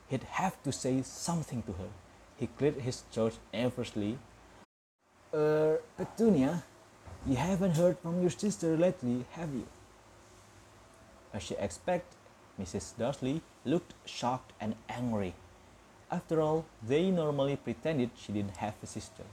He'd 0.09 0.25
have 0.25 0.63
to 0.65 0.73
say 0.73 1.03
something 1.03 1.63
to 1.63 1.73
her. 1.73 1.89
He 2.37 2.47
cleared 2.47 2.77
his 2.77 3.03
throat 3.11 3.39
nervously. 3.53 4.19
Er, 5.33 5.81
Petunia, 5.97 6.63
you 7.27 7.37
haven't 7.37 7.77
heard 7.77 7.99
from 7.99 8.21
your 8.21 8.31
sister 8.31 8.77
lately, 8.77 9.25
have 9.33 9.53
you? 9.55 9.67
As 11.37 11.43
she 11.43 11.55
expected, 11.57 12.17
Mrs. 12.59 12.97
Dursley 12.97 13.43
looked 13.67 13.93
shocked 14.07 14.55
and 14.59 14.75
angry. 14.89 15.35
After 16.11 16.41
all, 16.41 16.65
they 16.83 17.11
normally 17.11 17.57
pretended 17.57 18.09
she 18.17 18.33
didn't 18.33 18.57
have 18.57 18.75
a 18.83 18.87
sister. 18.87 19.25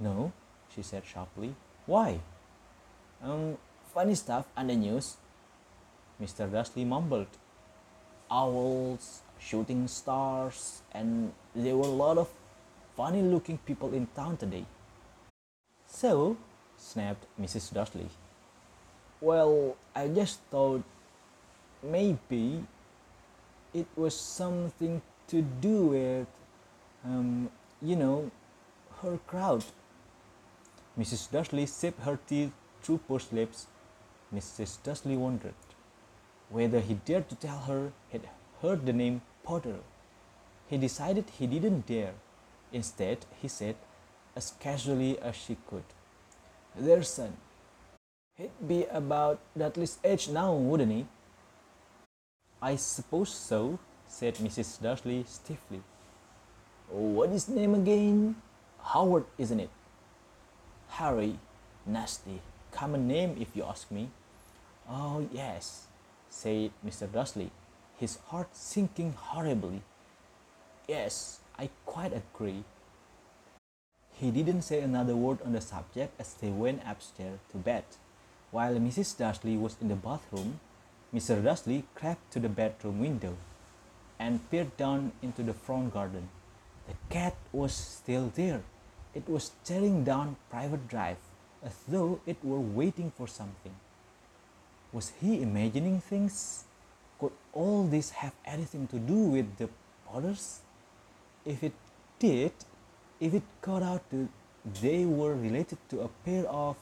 No, 0.00 0.32
she 0.74 0.82
said 0.82 1.04
sharply. 1.06 1.54
Why? 1.86 2.18
Um, 3.22 3.56
funny 3.94 4.16
stuff 4.16 4.46
on 4.56 4.66
the 4.66 4.74
news. 4.74 5.16
Mr. 6.20 6.50
Dursley 6.50 6.84
mumbled. 6.84 7.30
Owls, 8.28 9.20
shooting 9.38 9.86
stars, 9.86 10.82
and 10.90 11.32
there 11.54 11.76
were 11.76 11.86
a 11.86 11.98
lot 12.04 12.18
of 12.18 12.28
funny 12.96 13.22
looking 13.22 13.58
people 13.58 13.94
in 13.94 14.08
town 14.08 14.38
today. 14.38 14.64
So, 15.86 16.36
snapped 16.76 17.26
Mrs. 17.40 17.72
Dursley. 17.72 18.08
Well, 19.20 19.76
I 19.94 20.08
just 20.08 20.40
thought 20.50 20.82
maybe 21.82 22.64
it 23.74 23.86
was 23.96 24.14
something 24.18 25.02
to 25.28 25.42
do 25.42 25.86
with, 25.86 26.26
um, 27.04 27.50
you 27.82 27.96
know, 27.96 28.30
her 29.02 29.18
crowd. 29.26 29.64
Mrs. 30.98 31.30
Dursley 31.30 31.66
sipped 31.66 32.02
her 32.02 32.18
tea 32.26 32.52
through 32.82 32.98
pursed 33.08 33.32
lips. 33.32 33.66
Mrs. 34.34 34.78
Dursley 34.82 35.16
wondered 35.16 35.54
whether 36.48 36.80
he 36.80 36.94
dared 36.94 37.28
to 37.28 37.34
tell 37.34 37.58
her 37.60 37.92
he'd 38.10 38.28
heard 38.62 38.86
the 38.86 38.92
name 38.92 39.20
Potter. 39.42 39.78
He 40.68 40.78
decided 40.78 41.24
he 41.38 41.46
didn't 41.46 41.86
dare. 41.86 42.14
Instead, 42.72 43.18
he 43.40 43.48
said, 43.48 43.76
as 44.34 44.52
casually 44.60 45.18
as 45.20 45.36
she 45.36 45.56
could, 45.68 45.84
Their 46.76 47.02
son. 47.02 47.36
He'd 48.36 48.50
be 48.68 48.84
about 48.84 49.40
Dudley's 49.56 49.98
age 50.04 50.28
now, 50.28 50.52
wouldn't 50.52 50.92
he? 50.92 51.06
I 52.62 52.76
suppose 52.76 53.30
so, 53.30 53.78
said 54.08 54.36
Mrs. 54.36 54.80
Dursley 54.80 55.24
stiffly. 55.28 55.82
What 56.88 57.30
is 57.30 57.46
his 57.46 57.54
name 57.54 57.74
again? 57.74 58.36
Howard, 58.82 59.24
isn't 59.38 59.60
it? 59.60 59.70
Harry. 60.88 61.38
Nasty. 61.84 62.40
Common 62.72 63.06
name, 63.06 63.36
if 63.38 63.54
you 63.54 63.64
ask 63.64 63.90
me. 63.90 64.08
Oh, 64.88 65.28
yes, 65.32 65.86
said 66.28 66.70
Mr. 66.84 67.10
Dursley, 67.10 67.50
his 67.98 68.18
heart 68.28 68.48
sinking 68.52 69.12
horribly. 69.12 69.82
Yes, 70.88 71.40
I 71.58 71.70
quite 71.84 72.12
agree. 72.12 72.64
He 74.12 74.30
didn't 74.30 74.62
say 74.62 74.80
another 74.80 75.14
word 75.14 75.38
on 75.44 75.52
the 75.52 75.60
subject 75.60 76.18
as 76.18 76.34
they 76.34 76.48
went 76.50 76.82
upstairs 76.86 77.38
to 77.52 77.58
bed. 77.58 77.84
While 78.50 78.74
Mrs. 78.76 79.16
Dursley 79.16 79.56
was 79.56 79.76
in 79.80 79.88
the 79.88 79.96
bathroom, 79.96 80.60
Mr. 81.14 81.42
Dursley 81.42 81.84
crept 81.94 82.32
to 82.32 82.40
the 82.40 82.48
bedroom 82.48 83.00
window 83.00 83.36
and 84.18 84.50
peered 84.50 84.76
down 84.76 85.12
into 85.22 85.42
the 85.42 85.54
front 85.54 85.92
garden. 85.94 86.28
The 86.88 86.94
cat 87.10 87.36
was 87.52 87.72
still 87.72 88.32
there. 88.34 88.62
It 89.14 89.28
was 89.28 89.52
staring 89.62 90.04
down 90.04 90.36
Privet 90.50 90.88
Drive 90.88 91.18
as 91.62 91.74
though 91.88 92.20
it 92.26 92.36
were 92.42 92.60
waiting 92.60 93.10
for 93.10 93.26
something. 93.26 93.74
Was 94.92 95.12
he 95.20 95.42
imagining 95.42 96.00
things? 96.00 96.64
Could 97.18 97.32
all 97.52 97.84
this 97.84 98.10
have 98.10 98.32
anything 98.44 98.86
to 98.88 98.98
do 98.98 99.14
with 99.14 99.56
the 99.56 99.68
Potters? 100.06 100.60
If 101.44 101.62
it 101.62 101.72
did, 102.18 102.52
if 103.20 103.34
it 103.34 103.42
got 103.62 103.82
out 103.82 104.08
that 104.10 104.28
they 104.82 105.04
were 105.04 105.34
related 105.34 105.78
to 105.90 106.02
a 106.02 106.08
pair 106.24 106.46
of, 106.46 106.76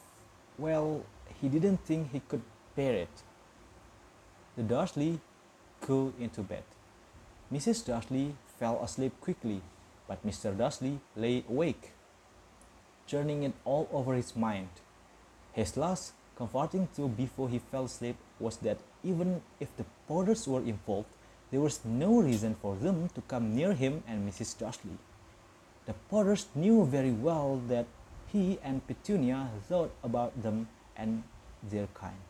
well, 0.59 1.05
he 1.41 1.49
didn't 1.49 1.85
think 1.85 2.13
he 2.13 2.21
could 2.21 2.43
bear 2.75 2.95
it. 2.95 3.23
The 4.57 4.63
Dursley 4.63 5.21
go 5.85 6.13
into 6.19 6.43
bed. 6.43 6.63
Mrs. 7.53 7.85
Dursley 7.85 8.37
fell 8.59 8.81
asleep 8.83 9.13
quickly, 9.21 9.61
but 10.07 10.25
Mr. 10.25 10.57
Dursley 10.57 11.01
lay 11.17 11.45
awake, 11.49 11.91
turning 13.09 13.43
it 13.43 13.53
all 13.65 13.89
over 13.93 14.15
his 14.15 14.37
mind. 14.37 14.69
His 15.53 15.77
last 15.77 16.13
comforting 16.37 16.87
thought 16.87 17.17
before 17.17 17.49
he 17.49 17.59
fell 17.59 17.87
asleep 17.87 18.17
was 18.39 18.57
that 18.59 18.79
even 19.03 19.43
if 19.59 19.77
the 19.77 19.85
Potters 20.07 20.47
were 20.47 20.63
involved, 20.63 21.09
there 21.51 21.61
was 21.61 21.85
no 21.85 22.21
reason 22.21 22.55
for 22.55 22.77
them 22.77 23.09
to 23.15 23.21
come 23.23 23.55
near 23.55 23.75
him 23.75 24.03
and 24.07 24.29
Mrs. 24.29 24.57
Dursley. 24.59 24.99
The 25.87 25.95
Potters 26.11 26.47
knew 26.55 26.87
very 26.87 27.13
well 27.13 27.61
that 27.69 27.87
he 28.33 28.59
and 28.63 28.87
Petunia 28.87 29.51
thought 29.69 29.93
about 30.03 30.43
them 30.43 30.69
and 30.97 31.25
their 31.63 31.89
kind. 31.95 32.27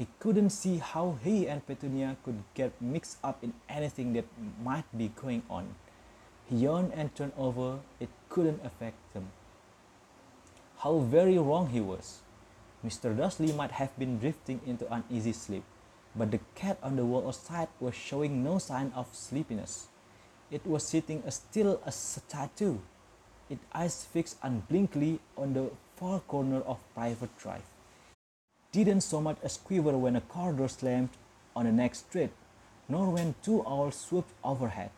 He 0.00 0.08
couldn't 0.18 0.48
see 0.48 0.78
how 0.78 1.18
he 1.22 1.46
and 1.46 1.60
Petunia 1.66 2.16
could 2.24 2.40
get 2.54 2.72
mixed 2.80 3.18
up 3.22 3.44
in 3.44 3.52
anything 3.68 4.14
that 4.14 4.24
might 4.64 4.88
be 4.96 5.12
going 5.12 5.42
on. 5.50 5.74
He 6.48 6.64
yawned 6.64 6.94
and 6.94 7.14
turned 7.14 7.36
over, 7.36 7.80
it 8.00 8.08
couldn't 8.30 8.64
affect 8.64 8.96
them. 9.12 9.28
How 10.78 11.00
very 11.00 11.36
wrong 11.36 11.68
he 11.68 11.82
was. 11.82 12.20
Mr. 12.82 13.14
Dursley 13.14 13.52
might 13.52 13.72
have 13.72 13.92
been 13.98 14.18
drifting 14.18 14.62
into 14.64 14.90
uneasy 14.90 15.34
sleep, 15.34 15.64
but 16.16 16.30
the 16.30 16.40
cat 16.54 16.78
on 16.82 16.96
the 16.96 17.04
wall 17.04 17.28
outside 17.28 17.68
was 17.78 17.94
showing 17.94 18.42
no 18.42 18.56
sign 18.56 18.92
of 18.96 19.14
sleepiness. 19.14 19.88
It 20.50 20.66
was 20.66 20.82
sitting 20.82 21.22
as 21.26 21.44
still 21.44 21.78
as 21.84 21.94
a 21.94 22.20
statue, 22.24 22.78
its 23.50 23.60
eyes 23.74 24.06
fixed 24.06 24.38
unblinkingly 24.42 25.20
on 25.36 25.52
the 25.52 25.68
far 25.96 26.20
corner 26.20 26.62
of 26.62 26.78
Privet 26.94 27.36
Drive. 27.36 27.68
Didn't 28.72 29.00
so 29.00 29.20
much 29.20 29.38
as 29.42 29.56
quiver 29.56 29.98
when 29.98 30.14
a 30.14 30.20
car 30.20 30.52
door 30.52 30.68
slammed 30.68 31.10
on 31.56 31.64
the 31.64 31.72
next 31.72 32.06
street, 32.06 32.30
nor 32.88 33.10
when 33.10 33.34
two 33.42 33.66
owls 33.66 33.96
swooped 33.96 34.32
overhead. 34.44 34.92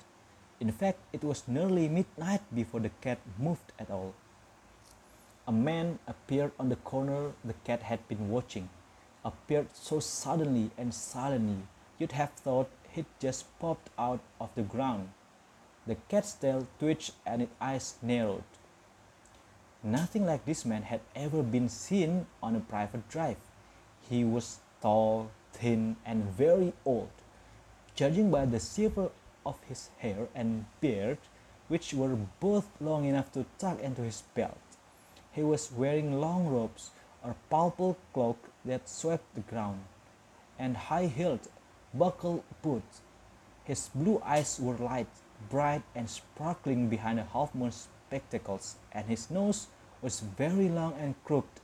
In 0.60 0.70
fact, 0.70 0.98
it 1.10 1.24
was 1.24 1.48
nearly 1.48 1.88
midnight 1.88 2.42
before 2.54 2.80
the 2.80 2.90
cat 3.00 3.18
moved 3.38 3.72
at 3.78 3.90
all. 3.90 4.12
A 5.48 5.52
man 5.52 5.98
appeared 6.06 6.52
on 6.60 6.68
the 6.68 6.76
corner 6.76 7.32
the 7.42 7.54
cat 7.64 7.82
had 7.82 8.06
been 8.08 8.28
watching. 8.28 8.68
appeared 9.24 9.68
so 9.72 10.00
suddenly 10.00 10.70
and 10.76 10.92
silently 10.92 11.62
you'd 11.98 12.12
have 12.12 12.32
thought 12.32 12.68
he'd 12.90 13.06
just 13.20 13.46
popped 13.58 13.88
out 13.98 14.20
of 14.40 14.50
the 14.54 14.62
ground. 14.62 15.08
The 15.86 15.96
cat's 16.08 16.34
tail 16.34 16.66
twitched 16.78 17.12
and 17.24 17.42
its 17.42 17.54
eyes 17.60 17.94
narrowed. 18.02 18.44
Nothing 19.82 20.26
like 20.26 20.44
this 20.44 20.64
man 20.64 20.82
had 20.82 21.00
ever 21.16 21.42
been 21.42 21.68
seen 21.68 22.26
on 22.42 22.54
a 22.54 22.60
private 22.60 23.08
drive. 23.08 23.38
He 24.12 24.24
was 24.24 24.58
tall, 24.82 25.30
thin, 25.54 25.96
and 26.04 26.24
very 26.24 26.74
old. 26.84 27.08
Judging 27.94 28.30
by 28.30 28.44
the 28.44 28.60
silver 28.60 29.10
of 29.46 29.58
his 29.62 29.88
hair 30.00 30.28
and 30.34 30.66
beard, 30.82 31.16
which 31.68 31.94
were 31.94 32.18
both 32.38 32.68
long 32.78 33.06
enough 33.06 33.32
to 33.32 33.46
tuck 33.56 33.80
into 33.80 34.02
his 34.02 34.22
belt, 34.34 34.60
he 35.32 35.42
was 35.42 35.72
wearing 35.72 36.20
long 36.20 36.46
robes 36.46 36.90
or 37.24 37.36
purple 37.48 37.96
cloak 38.12 38.50
that 38.66 38.86
swept 38.86 39.34
the 39.34 39.40
ground, 39.40 39.80
and 40.58 40.76
high-heeled, 40.76 41.48
buckled 41.94 42.42
boots. 42.60 43.00
His 43.64 43.88
blue 43.94 44.20
eyes 44.22 44.60
were 44.60 44.76
light, 44.76 45.08
bright, 45.48 45.84
and 45.94 46.10
sparkling 46.10 46.90
behind 46.90 47.18
a 47.18 47.24
half-moon 47.32 47.72
spectacles, 47.72 48.76
and 48.92 49.06
his 49.06 49.30
nose 49.30 49.68
was 50.02 50.20
very 50.20 50.68
long 50.68 50.92
and 51.00 51.14
crooked, 51.24 51.61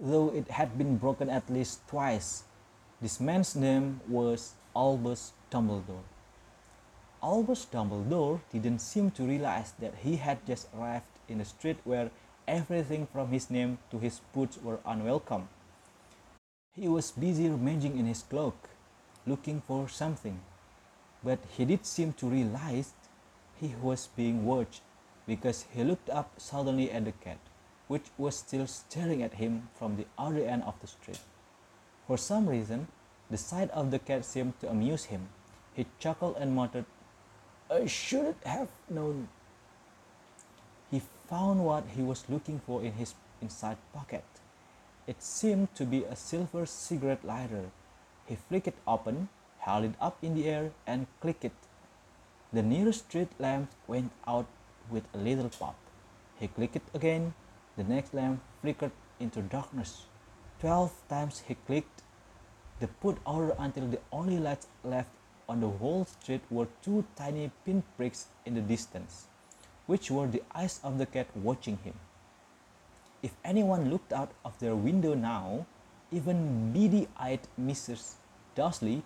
though 0.00 0.30
it 0.34 0.48
had 0.50 0.78
been 0.78 0.96
broken 0.96 1.28
at 1.28 1.50
least 1.50 1.86
twice. 1.86 2.44
This 3.02 3.20
man's 3.20 3.54
name 3.54 4.00
was 4.08 4.54
Albus 4.74 5.32
Dumbledore. 5.50 6.04
Albus 7.22 7.66
Dumbledore 7.66 8.40
didn't 8.50 8.80
seem 8.80 9.10
to 9.10 9.24
realize 9.24 9.72
that 9.78 9.94
he 10.02 10.16
had 10.16 10.46
just 10.46 10.68
arrived 10.74 11.04
in 11.28 11.40
a 11.40 11.44
street 11.44 11.76
where 11.84 12.10
everything 12.48 13.06
from 13.06 13.28
his 13.28 13.50
name 13.50 13.78
to 13.90 13.98
his 13.98 14.20
boots 14.32 14.58
were 14.62 14.80
unwelcome. 14.86 15.48
He 16.72 16.88
was 16.88 17.10
busy 17.10 17.48
rummaging 17.48 17.98
in 17.98 18.06
his 18.06 18.22
cloak, 18.22 18.70
looking 19.26 19.60
for 19.66 19.88
something, 19.88 20.40
but 21.22 21.38
he 21.56 21.66
did 21.66 21.84
seem 21.84 22.14
to 22.14 22.26
realize 22.26 22.94
he 23.60 23.74
was 23.82 24.08
being 24.16 24.46
watched 24.46 24.80
because 25.26 25.66
he 25.72 25.84
looked 25.84 26.08
up 26.08 26.32
suddenly 26.38 26.90
at 26.90 27.04
the 27.04 27.12
cat, 27.12 27.38
which 27.90 28.06
was 28.16 28.36
still 28.36 28.68
staring 28.68 29.20
at 29.20 29.34
him 29.34 29.68
from 29.74 29.96
the 29.96 30.06
other 30.16 30.44
end 30.46 30.62
of 30.62 30.78
the 30.80 30.86
street. 30.86 31.18
For 32.06 32.16
some 32.16 32.48
reason, 32.48 32.86
the 33.28 33.36
sight 33.36 33.68
of 33.70 33.90
the 33.90 33.98
cat 33.98 34.24
seemed 34.24 34.60
to 34.60 34.70
amuse 34.70 35.06
him. 35.06 35.26
He 35.74 35.86
chuckled 35.98 36.36
and 36.38 36.54
muttered, 36.54 36.84
I 37.68 37.86
shouldn't 37.86 38.44
have 38.44 38.68
known. 38.88 39.26
He 40.88 41.02
found 41.28 41.64
what 41.64 41.82
he 41.96 42.02
was 42.02 42.22
looking 42.28 42.60
for 42.64 42.80
in 42.80 42.92
his 42.92 43.14
inside 43.42 43.78
pocket. 43.92 44.24
It 45.08 45.20
seemed 45.20 45.74
to 45.74 45.84
be 45.84 46.04
a 46.04 46.14
silver 46.14 46.66
cigarette 46.66 47.24
lighter. 47.24 47.70
He 48.24 48.36
flicked 48.36 48.68
it 48.68 48.78
open, 48.86 49.30
held 49.58 49.84
it 49.84 49.94
up 50.00 50.16
in 50.22 50.36
the 50.36 50.48
air, 50.48 50.70
and 50.86 51.08
clicked 51.20 51.44
it. 51.44 51.58
The 52.52 52.62
nearest 52.62 53.08
street 53.08 53.34
lamp 53.40 53.72
went 53.88 54.12
out 54.28 54.46
with 54.88 55.04
a 55.12 55.18
little 55.18 55.48
pop. 55.48 55.74
He 56.38 56.46
clicked 56.46 56.76
it 56.76 56.86
again. 56.94 57.34
The 57.76 57.84
next 57.84 58.14
lamp 58.14 58.40
flickered 58.60 58.92
into 59.18 59.42
darkness. 59.42 60.06
Twelve 60.60 60.92
times 61.08 61.44
he 61.46 61.54
clicked 61.54 62.02
the 62.80 62.88
put 62.88 63.18
out 63.26 63.54
until 63.58 63.86
the 63.86 64.00
only 64.10 64.38
lights 64.38 64.66
left 64.82 65.10
on 65.48 65.60
the 65.60 65.68
whole 65.68 66.04
street 66.04 66.42
were 66.50 66.68
two 66.82 67.04
tiny 67.16 67.50
pinpricks 67.64 68.28
in 68.46 68.54
the 68.54 68.60
distance, 68.60 69.26
which 69.86 70.10
were 70.10 70.26
the 70.26 70.42
eyes 70.54 70.80
of 70.82 70.98
the 70.98 71.06
cat 71.06 71.26
watching 71.36 71.78
him. 71.84 71.94
If 73.22 73.36
anyone 73.44 73.90
looked 73.90 74.12
out 74.12 74.32
of 74.44 74.58
their 74.60 74.74
window 74.74 75.14
now, 75.14 75.66
even 76.10 76.72
beady 76.72 77.08
eyed 77.18 77.46
Mrs. 77.60 78.14
Dursley, 78.54 79.02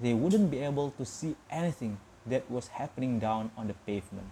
they 0.00 0.14
wouldn't 0.14 0.50
be 0.50 0.58
able 0.60 0.92
to 0.92 1.04
see 1.04 1.36
anything 1.50 1.98
that 2.26 2.50
was 2.50 2.68
happening 2.68 3.18
down 3.18 3.50
on 3.56 3.68
the 3.68 3.74
pavement. 3.86 4.28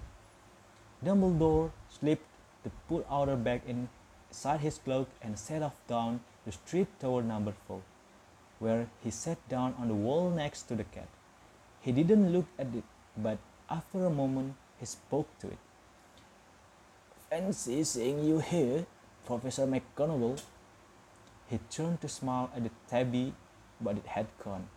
Dumbledore 1.05 1.71
slipped 1.91 2.27
the 2.63 2.71
put 2.89 3.07
outer 3.11 3.37
bag 3.37 3.63
inside 3.67 4.61
his 4.61 4.79
cloak 4.79 5.09
and 5.23 5.39
set 5.39 5.63
off 5.63 5.77
down 5.87 6.21
the 6.45 6.53
street 6.53 6.89
toward 7.01 7.27
number 7.27 7.55
four, 7.67 7.83
where 8.59 8.89
he 9.03 9.11
sat 9.11 9.39
down 9.49 9.75
on 9.79 9.89
the 9.89 9.95
wall 9.95 10.31
next 10.31 10.63
to 10.63 10.75
the 10.75 10.85
cat. 10.85 11.09
He 11.81 11.93
didn't 11.93 12.33
look 12.33 12.47
at 12.59 12.75
it, 12.75 12.85
but 13.17 13.39
after 13.71 14.05
a 14.05 14.11
moment 14.11 14.55
he 14.79 14.87
spoke 14.87 15.29
to 15.41 15.49
it. 15.49 15.59
Fancy 17.31 17.85
seeing 17.85 18.25
you 18.25 18.39
here, 18.41 18.87
Professor 19.27 19.67
McGonagall. 19.67 20.43
He 21.51 21.59
turned 21.71 22.01
to 22.01 22.09
smile 22.09 22.51
at 22.57 22.65
the 22.65 22.71
tabby, 22.89 23.35
but 23.81 23.97
it 23.97 24.07
had 24.07 24.27
gone. 24.43 24.69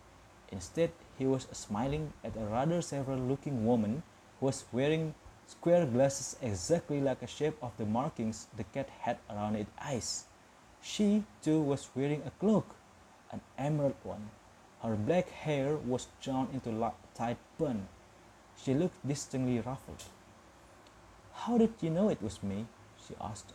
Instead, 0.50 0.92
he 1.18 1.26
was 1.26 1.48
smiling 1.52 2.12
at 2.22 2.36
a 2.36 2.44
rather 2.44 2.82
severe 2.82 3.16
looking 3.16 3.64
woman 3.64 4.02
who 4.38 4.46
was 4.46 4.64
wearing 4.72 5.14
square 5.52 5.86
glasses 5.86 6.36
exactly 6.40 7.00
like 7.00 7.20
the 7.20 7.26
shape 7.26 7.56
of 7.62 7.76
the 7.76 7.84
markings 7.84 8.46
the 8.56 8.64
cat 8.64 8.88
had 9.00 9.18
around 9.28 9.56
its 9.56 9.70
eyes. 9.80 10.24
She, 10.80 11.24
too, 11.42 11.60
was 11.60 11.88
wearing 11.94 12.22
a 12.26 12.32
cloak, 12.40 12.74
an 13.30 13.40
emerald 13.56 14.00
one. 14.02 14.30
Her 14.82 14.96
black 14.96 15.28
hair 15.30 15.76
was 15.76 16.08
drawn 16.20 16.48
into 16.52 16.70
a 16.70 16.92
tight 17.14 17.38
bun. 17.58 17.88
She 18.56 18.74
looked 18.74 19.06
distinctly 19.06 19.60
ruffled. 19.60 20.04
How 21.32 21.58
did 21.58 21.74
you 21.80 21.90
know 21.90 22.08
it 22.08 22.22
was 22.22 22.42
me? 22.42 22.66
she 23.06 23.14
asked. 23.20 23.52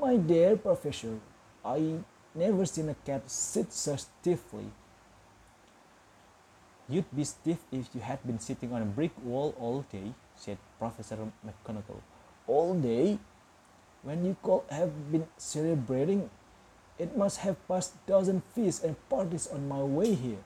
My 0.00 0.16
dear 0.16 0.56
professor, 0.56 1.18
I 1.64 1.98
never 2.34 2.64
seen 2.64 2.88
a 2.88 2.94
cat 2.94 3.30
sit 3.30 3.72
so 3.72 3.96
stiffly. 3.96 4.70
You'd 6.88 7.10
be 7.14 7.24
stiff 7.24 7.58
if 7.70 7.88
you 7.94 8.00
had 8.00 8.24
been 8.26 8.38
sitting 8.38 8.72
on 8.72 8.82
a 8.82 8.86
brick 8.86 9.12
wall 9.22 9.54
all 9.58 9.84
day, 9.92 10.14
said 10.38 10.58
Professor 10.78 11.18
McGonagall. 11.44 12.00
All 12.46 12.74
day? 12.74 13.18
When 14.02 14.24
you 14.24 14.36
could 14.42 14.62
have 14.70 15.10
been 15.10 15.26
celebrating, 15.36 16.30
it 16.98 17.16
must 17.18 17.42
have 17.42 17.58
passed 17.66 17.94
dozen 18.06 18.42
feasts 18.54 18.82
and 18.82 18.94
parties 19.10 19.50
on 19.50 19.68
my 19.68 19.82
way 19.82 20.14
here. 20.14 20.42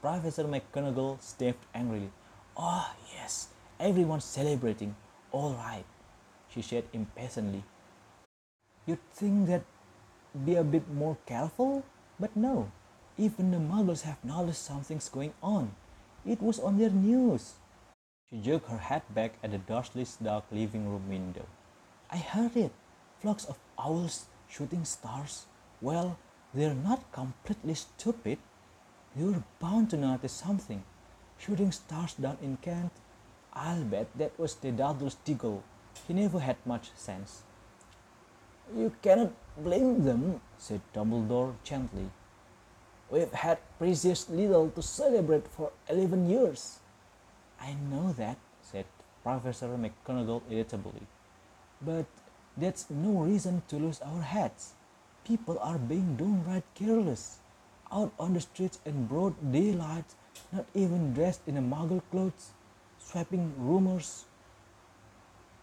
Professor 0.00 0.44
McGonagall 0.44 1.20
sniffed 1.20 1.64
angrily. 1.74 2.12
Oh, 2.56 2.92
yes, 3.12 3.48
everyone's 3.80 4.24
celebrating. 4.24 4.94
All 5.32 5.56
right, 5.56 5.84
she 6.52 6.60
said 6.60 6.84
impatiently. 6.92 7.64
You'd 8.86 9.02
think 9.12 9.48
that 9.48 9.64
be 10.44 10.54
a 10.54 10.62
bit 10.62 10.88
more 10.92 11.16
careful, 11.26 11.84
but 12.20 12.36
no. 12.36 12.70
Even 13.18 13.50
the 13.50 13.56
muggles 13.56 14.02
have 14.02 14.22
noticed 14.22 14.64
something's 14.64 15.08
going 15.08 15.32
on. 15.42 15.72
It 16.24 16.40
was 16.40 16.60
on 16.60 16.78
their 16.78 16.90
news. 16.90 17.54
She 18.30 18.38
jerked 18.38 18.68
her 18.68 18.78
head 18.78 19.02
back 19.14 19.38
at 19.42 19.52
the 19.52 19.58
Dursleys' 19.58 20.18
dark 20.20 20.44
living 20.50 20.88
room 20.88 21.08
window. 21.08 21.46
I 22.10 22.16
heard 22.16 22.56
it. 22.56 22.72
Flocks 23.20 23.44
of 23.44 23.58
owls 23.78 24.26
shooting 24.48 24.84
stars. 24.84 25.46
Well, 25.80 26.18
they're 26.52 26.74
not 26.74 27.12
completely 27.12 27.74
stupid. 27.74 28.38
You're 29.14 29.44
bound 29.60 29.90
to 29.90 29.96
notice 29.96 30.32
something. 30.32 30.82
Shooting 31.38 31.70
stars 31.70 32.14
down 32.14 32.38
in 32.42 32.56
Kent. 32.56 32.92
I'll 33.52 33.84
bet 33.84 34.08
that 34.18 34.38
was 34.38 34.56
the 34.56 34.72
Dedalus 34.72 35.16
Diggle. 35.24 35.62
He 36.08 36.12
never 36.12 36.40
had 36.40 36.56
much 36.66 36.90
sense. 36.96 37.44
You 38.76 38.92
cannot 39.02 39.32
blame 39.56 40.04
them, 40.04 40.40
said 40.58 40.80
Dumbledore 40.92 41.54
gently. 41.62 42.10
We've 43.08 43.32
had 43.32 43.58
precious 43.78 44.28
little 44.28 44.70
to 44.70 44.82
celebrate 44.82 45.46
for 45.46 45.70
eleven 45.88 46.28
years. 46.28 46.80
I 47.66 47.74
know 47.90 48.12
that, 48.12 48.38
said 48.62 48.84
Professor 49.24 49.66
McGonagall 49.66 50.42
irritably. 50.48 51.02
But 51.82 52.06
that's 52.56 52.88
no 52.88 53.22
reason 53.22 53.62
to 53.68 53.76
lose 53.76 54.00
our 54.00 54.22
heads. 54.22 54.74
People 55.24 55.58
are 55.58 55.78
being 55.78 56.14
downright 56.14 56.62
careless. 56.76 57.38
Out 57.90 58.12
on 58.20 58.34
the 58.34 58.40
streets 58.40 58.78
in 58.84 59.06
broad 59.06 59.34
daylight, 59.52 60.14
not 60.52 60.66
even 60.74 61.12
dressed 61.12 61.40
in 61.48 61.56
a 61.56 61.62
muggle 61.62 62.02
clothes, 62.12 62.52
swapping 62.98 63.52
rumors. 63.58 64.26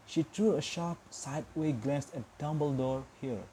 She 0.05 0.23
threw 0.23 0.55
a 0.55 0.61
sharp 0.61 0.97
sideway 1.09 1.71
glance 1.71 2.11
at 2.13 2.23
Dumbledore 2.37 3.03
here, 3.21 3.43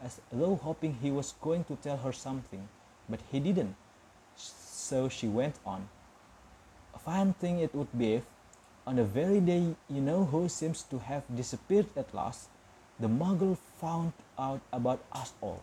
as 0.00 0.20
though 0.30 0.54
hoping 0.54 0.98
he 1.02 1.10
was 1.10 1.34
going 1.40 1.64
to 1.64 1.76
tell 1.76 1.96
her 1.98 2.12
something, 2.12 2.68
but 3.08 3.20
he 3.32 3.40
didn't. 3.40 3.74
So 4.36 5.08
she 5.08 5.26
went 5.26 5.56
on. 5.66 5.88
Fine 7.06 7.34
thing 7.34 7.60
it 7.60 7.72
would 7.72 7.96
be 7.96 8.14
if, 8.14 8.24
on 8.84 8.96
the 8.96 9.04
very 9.04 9.38
day 9.38 9.76
you 9.88 10.00
know 10.00 10.24
who 10.24 10.48
seems 10.48 10.82
to 10.90 10.98
have 10.98 11.22
disappeared 11.36 11.86
at 11.96 12.12
last, 12.12 12.48
the 12.98 13.06
muggle 13.06 13.56
found 13.80 14.12
out 14.36 14.60
about 14.72 14.98
us 15.12 15.32
all. 15.40 15.62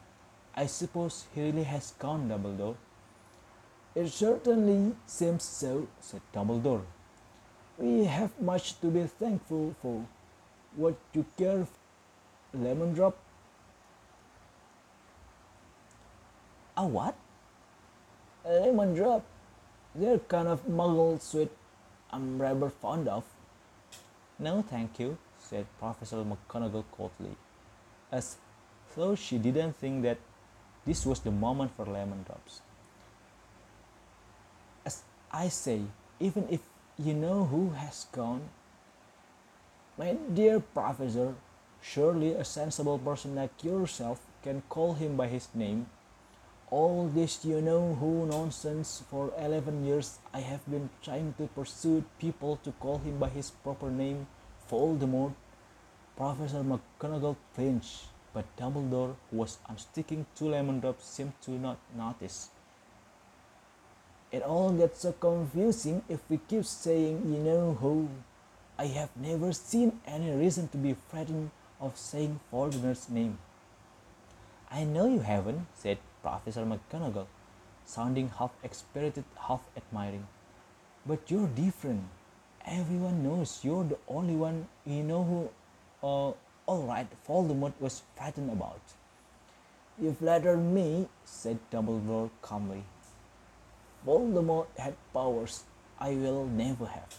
I 0.55 0.67
suppose 0.67 1.25
he 1.35 1.41
really 1.41 1.63
has 1.63 1.91
gone, 1.99 2.29
Dumbledore. 2.29 2.77
It 3.93 4.07
certainly 4.07 4.95
seems 5.05 5.43
so, 5.43 5.87
said 5.99 6.21
Dumbledore. 6.33 6.83
We 7.77 8.05
have 8.05 8.39
much 8.39 8.79
to 8.79 8.87
be 8.87 9.03
thankful 9.03 9.75
for. 9.81 10.05
What 10.77 10.95
you 11.11 11.25
care, 11.37 11.65
for, 11.65 12.57
Lemon 12.57 12.93
Drop? 12.93 13.17
A 16.77 16.85
what? 16.87 17.15
A 18.45 18.49
lemon 18.49 18.95
drop. 18.95 19.23
They're 19.95 20.19
kind 20.19 20.47
of 20.47 20.65
muggle 20.67 21.21
sweet 21.21 21.51
I'm 22.11 22.41
rather 22.41 22.69
fond 22.69 23.07
of. 23.07 23.23
No, 24.39 24.61
thank 24.61 24.99
you, 24.99 25.17
said 25.39 25.65
Professor 25.79 26.17
McGonagall 26.17 26.85
coldly, 26.91 27.35
as 28.11 28.37
though 28.95 29.15
she 29.15 29.37
didn't 29.37 29.75
think 29.75 30.03
that 30.03 30.17
this 30.85 31.05
was 31.05 31.19
the 31.19 31.31
moment 31.31 31.71
for 31.75 31.85
lemon 31.85 32.23
drops. 32.23 32.61
As 34.85 35.01
I 35.31 35.49
say, 35.49 35.81
even 36.19 36.47
if 36.49 36.61
you 36.97 37.13
know 37.13 37.45
who 37.45 37.69
has 37.71 38.05
gone, 38.11 38.41
my 39.97 40.13
dear 40.33 40.59
professor, 40.59 41.35
surely 41.81 42.33
a 42.33 42.43
sensible 42.43 42.99
person 42.99 43.35
like 43.35 43.63
yourself 43.63 44.21
can 44.43 44.61
call 44.69 44.93
him 44.93 45.17
by 45.17 45.27
his 45.27 45.47
name. 45.53 45.87
All 46.73 47.05
this 47.05 47.45
you 47.45 47.61
know 47.61 47.93
who 47.93 48.25
nonsense 48.25 49.03
for 49.07 49.31
11 49.37 49.85
years 49.85 50.17
I 50.33 50.39
have 50.39 50.65
been 50.65 50.89
trying 51.03 51.35
to 51.37 51.45
persuade 51.45 52.05
people 52.17 52.57
to 52.63 52.71
call 52.71 52.97
him 52.97 53.19
by 53.19 53.29
his 53.29 53.51
proper 53.51 53.91
name, 53.91 54.25
Voldemort. 54.71 55.35
Professor 56.17 56.63
McGonagall 56.63 57.35
flinched, 57.53 58.05
but 58.33 58.49
Dumbledore, 58.57 59.13
who 59.29 59.37
was 59.37 59.59
unsticking 59.69 60.25
two 60.35 60.49
lemon 60.49 60.79
drops, 60.79 61.05
seemed 61.05 61.39
to 61.43 61.51
not 61.51 61.77
notice. 61.95 62.49
It 64.31 64.41
all 64.41 64.71
gets 64.71 65.01
so 65.01 65.11
confusing 65.11 66.01
if 66.09 66.21
we 66.27 66.39
keep 66.39 66.65
saying 66.65 67.21
you 67.31 67.37
know 67.37 67.77
who. 67.79 68.09
I 68.79 68.87
have 68.87 69.15
never 69.15 69.53
seen 69.53 69.99
any 70.07 70.31
reason 70.31 70.69
to 70.69 70.77
be 70.77 70.95
frightened 71.11 71.51
of 71.79 71.99
saying 71.99 72.39
Voldemort's 72.51 73.09
name. 73.09 73.37
I 74.75 74.85
know 74.85 75.05
you 75.05 75.19
haven't, 75.19 75.67
said 75.75 75.99
Professor 76.23 76.65
McGonagall, 76.65 77.27
sounding 77.85 78.29
half 78.29 78.49
exasperated, 78.63 79.23
half 79.47 79.61
admiring. 79.77 80.25
But 81.05 81.29
you're 81.29 81.47
different. 81.47 82.05
Everyone 82.65 83.21
knows 83.23 83.59
you're 83.61 83.83
the 83.83 83.99
only 84.07 84.35
one 84.35 84.67
you 84.83 85.03
know 85.03 85.23
who, 85.23 85.49
uh, 86.01 86.33
all 86.65 86.87
right, 86.87 87.05
Voldemort 87.27 87.73
was 87.79 88.01
frightened 88.15 88.51
about. 88.51 88.81
You 90.01 90.15
flatter 90.17 90.57
me, 90.57 91.07
said 91.23 91.59
Dumbledore 91.71 92.31
calmly. 92.41 92.83
Voldemort 94.07 94.65
had 94.75 94.95
powers 95.13 95.65
I 95.99 96.15
will 96.15 96.47
never 96.47 96.87
have. 96.87 97.15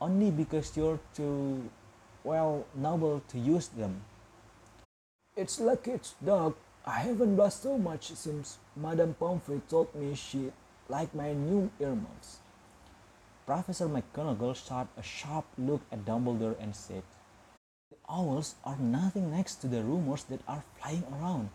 Only 0.00 0.32
because 0.32 0.76
you're 0.76 0.98
too, 1.14 1.70
well, 2.24 2.66
noble 2.74 3.22
to 3.28 3.38
use 3.38 3.68
them. 3.68 4.02
It's 5.38 5.60
lucky 5.60 5.92
it's 5.92 6.14
dark. 6.18 6.56
I 6.84 6.98
haven't 7.06 7.36
blushed 7.36 7.62
so 7.62 7.78
much 7.78 8.10
since 8.10 8.58
Madame 8.74 9.14
Pomfrey 9.14 9.60
told 9.70 9.94
me 9.94 10.16
she 10.16 10.50
liked 10.88 11.14
my 11.14 11.32
new 11.32 11.70
earmuffs. 11.78 12.38
Professor 13.46 13.88
McGonagall 13.88 14.56
shot 14.56 14.88
a 14.96 15.02
sharp 15.04 15.44
look 15.56 15.82
at 15.92 16.04
Dumbledore 16.04 16.56
and 16.60 16.74
said, 16.74 17.04
The 17.92 17.98
owls 18.08 18.56
are 18.64 18.78
nothing 18.78 19.30
next 19.30 19.60
to 19.60 19.68
the 19.68 19.84
rumors 19.84 20.24
that 20.24 20.40
are 20.48 20.64
flying 20.74 21.04
around. 21.12 21.50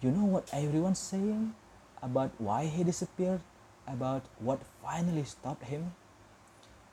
You 0.00 0.10
know 0.10 0.24
what 0.24 0.50
everyone's 0.52 0.98
saying? 0.98 1.54
about 2.02 2.32
why 2.38 2.66
he 2.66 2.82
disappeared, 2.82 3.42
about 3.86 4.24
what 4.40 4.66
finally 4.82 5.22
stopped 5.22 5.66
him. 5.66 5.92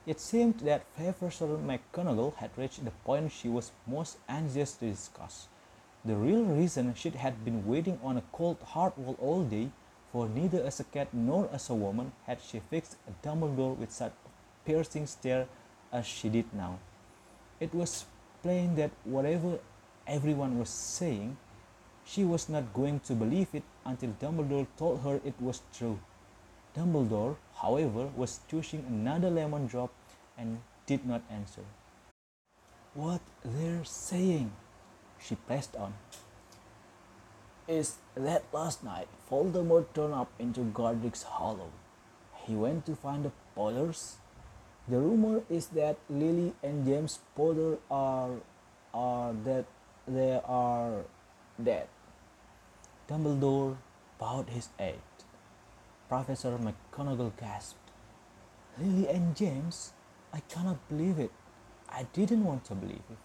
It 0.06 0.20
seemed 0.20 0.60
that 0.60 0.86
Professor 0.94 1.46
McGonagall 1.46 2.36
had 2.36 2.56
reached 2.56 2.84
the 2.84 2.92
point 3.04 3.32
she 3.32 3.48
was 3.48 3.72
most 3.88 4.18
anxious 4.28 4.74
to 4.74 4.88
discuss. 4.88 5.48
The 6.04 6.16
real 6.16 6.42
reason 6.42 6.94
she 6.94 7.10
had 7.10 7.44
been 7.44 7.64
waiting 7.64 8.00
on 8.02 8.16
a 8.16 8.24
cold 8.32 8.58
hard 8.74 8.96
wall 8.96 9.16
all 9.20 9.44
day, 9.44 9.70
for 10.10 10.28
neither 10.28 10.60
as 10.62 10.80
a 10.80 10.84
cat 10.84 11.14
nor 11.14 11.48
as 11.52 11.70
a 11.70 11.74
woman 11.74 12.12
had 12.26 12.40
she 12.42 12.58
fixed 12.58 12.96
a 13.06 13.12
Dumbledore 13.26 13.76
with 13.76 13.92
such 13.92 14.12
a 14.26 14.28
piercing 14.66 15.06
stare 15.06 15.46
as 15.92 16.04
she 16.04 16.28
did 16.28 16.52
now. 16.52 16.80
It 17.60 17.72
was 17.72 18.04
plain 18.42 18.74
that 18.74 18.90
whatever 19.04 19.60
everyone 20.06 20.58
was 20.58 20.68
saying, 20.68 21.36
she 22.04 22.24
was 22.24 22.48
not 22.48 22.74
going 22.74 22.98
to 23.00 23.14
believe 23.14 23.54
it 23.54 23.62
until 23.84 24.10
Dumbledore 24.20 24.66
told 24.76 25.02
her 25.02 25.20
it 25.24 25.40
was 25.40 25.62
true. 25.72 26.00
Dumbledore, 26.76 27.36
however, 27.54 28.10
was 28.16 28.40
choosing 28.50 28.84
another 28.88 29.30
lemon 29.30 29.68
drop 29.68 29.92
and 30.36 30.58
did 30.86 31.06
not 31.06 31.22
answer. 31.30 31.62
What 32.94 33.20
they're 33.44 33.84
saying, 33.84 34.50
she 35.22 35.34
pressed 35.34 35.76
on, 35.76 35.94
is 37.68 37.96
that 38.14 38.44
last 38.52 38.82
night 38.82 39.08
Voldemort 39.30 39.86
turned 39.94 40.14
up 40.14 40.30
into 40.38 40.60
Godric's 40.62 41.22
Hollow. 41.22 41.70
He 42.44 42.54
went 42.54 42.86
to 42.86 42.96
find 42.96 43.24
the 43.24 43.32
Potters. 43.54 44.16
The 44.88 44.98
rumor 44.98 45.42
is 45.48 45.66
that 45.78 45.96
Lily 46.10 46.54
and 46.62 46.84
James 46.84 47.20
Potter 47.36 47.78
are 47.90 48.40
are 48.92 49.32
that 49.44 49.64
they 50.06 50.40
are 50.44 51.04
dead. 51.62 51.88
Dumbledore 53.08 53.76
bowed 54.18 54.50
his 54.50 54.68
head. 54.78 55.00
Professor 56.08 56.58
McGonagall 56.58 57.32
gasped. 57.38 57.78
Lily 58.78 59.08
and 59.08 59.36
James? 59.36 59.92
I 60.32 60.40
cannot 60.40 60.86
believe 60.88 61.18
it. 61.18 61.30
I 61.88 62.06
didn't 62.12 62.44
want 62.44 62.64
to 62.66 62.74
believe 62.74 63.04
it. 63.10 63.18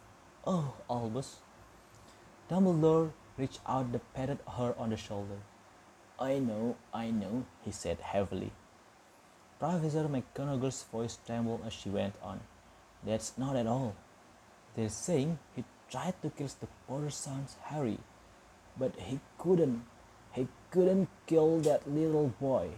Oh, 0.45 0.73
Albus. 0.89 1.37
Dumbledore 2.49 3.11
reached 3.37 3.59
out 3.67 3.85
and 3.85 4.13
patted 4.13 4.39
her 4.57 4.73
on 4.77 4.89
the 4.89 4.97
shoulder. 4.97 5.39
I 6.19 6.39
know, 6.39 6.75
I 6.93 7.11
know, 7.11 7.45
he 7.63 7.71
said 7.71 7.99
heavily. 7.99 8.51
Professor 9.59 10.07
McGonagall's 10.07 10.83
voice 10.91 11.17
trembled 11.25 11.61
as 11.65 11.73
she 11.73 11.89
went 11.89 12.15
on. 12.23 12.39
That's 13.03 13.37
not 13.37 13.55
at 13.55 13.67
all. 13.67 13.95
They're 14.75 14.89
saying 14.89 15.39
he 15.55 15.63
tried 15.89 16.21
to 16.21 16.29
kill 16.29 16.49
the 16.59 16.67
Potter's 16.87 17.15
son's 17.15 17.55
Harry 17.65 17.99
but 18.79 18.93
he 18.97 19.19
couldn't. 19.37 19.83
He 20.31 20.47
couldn't 20.69 21.09
kill 21.25 21.59
that 21.61 21.89
little 21.89 22.33
boy. 22.39 22.69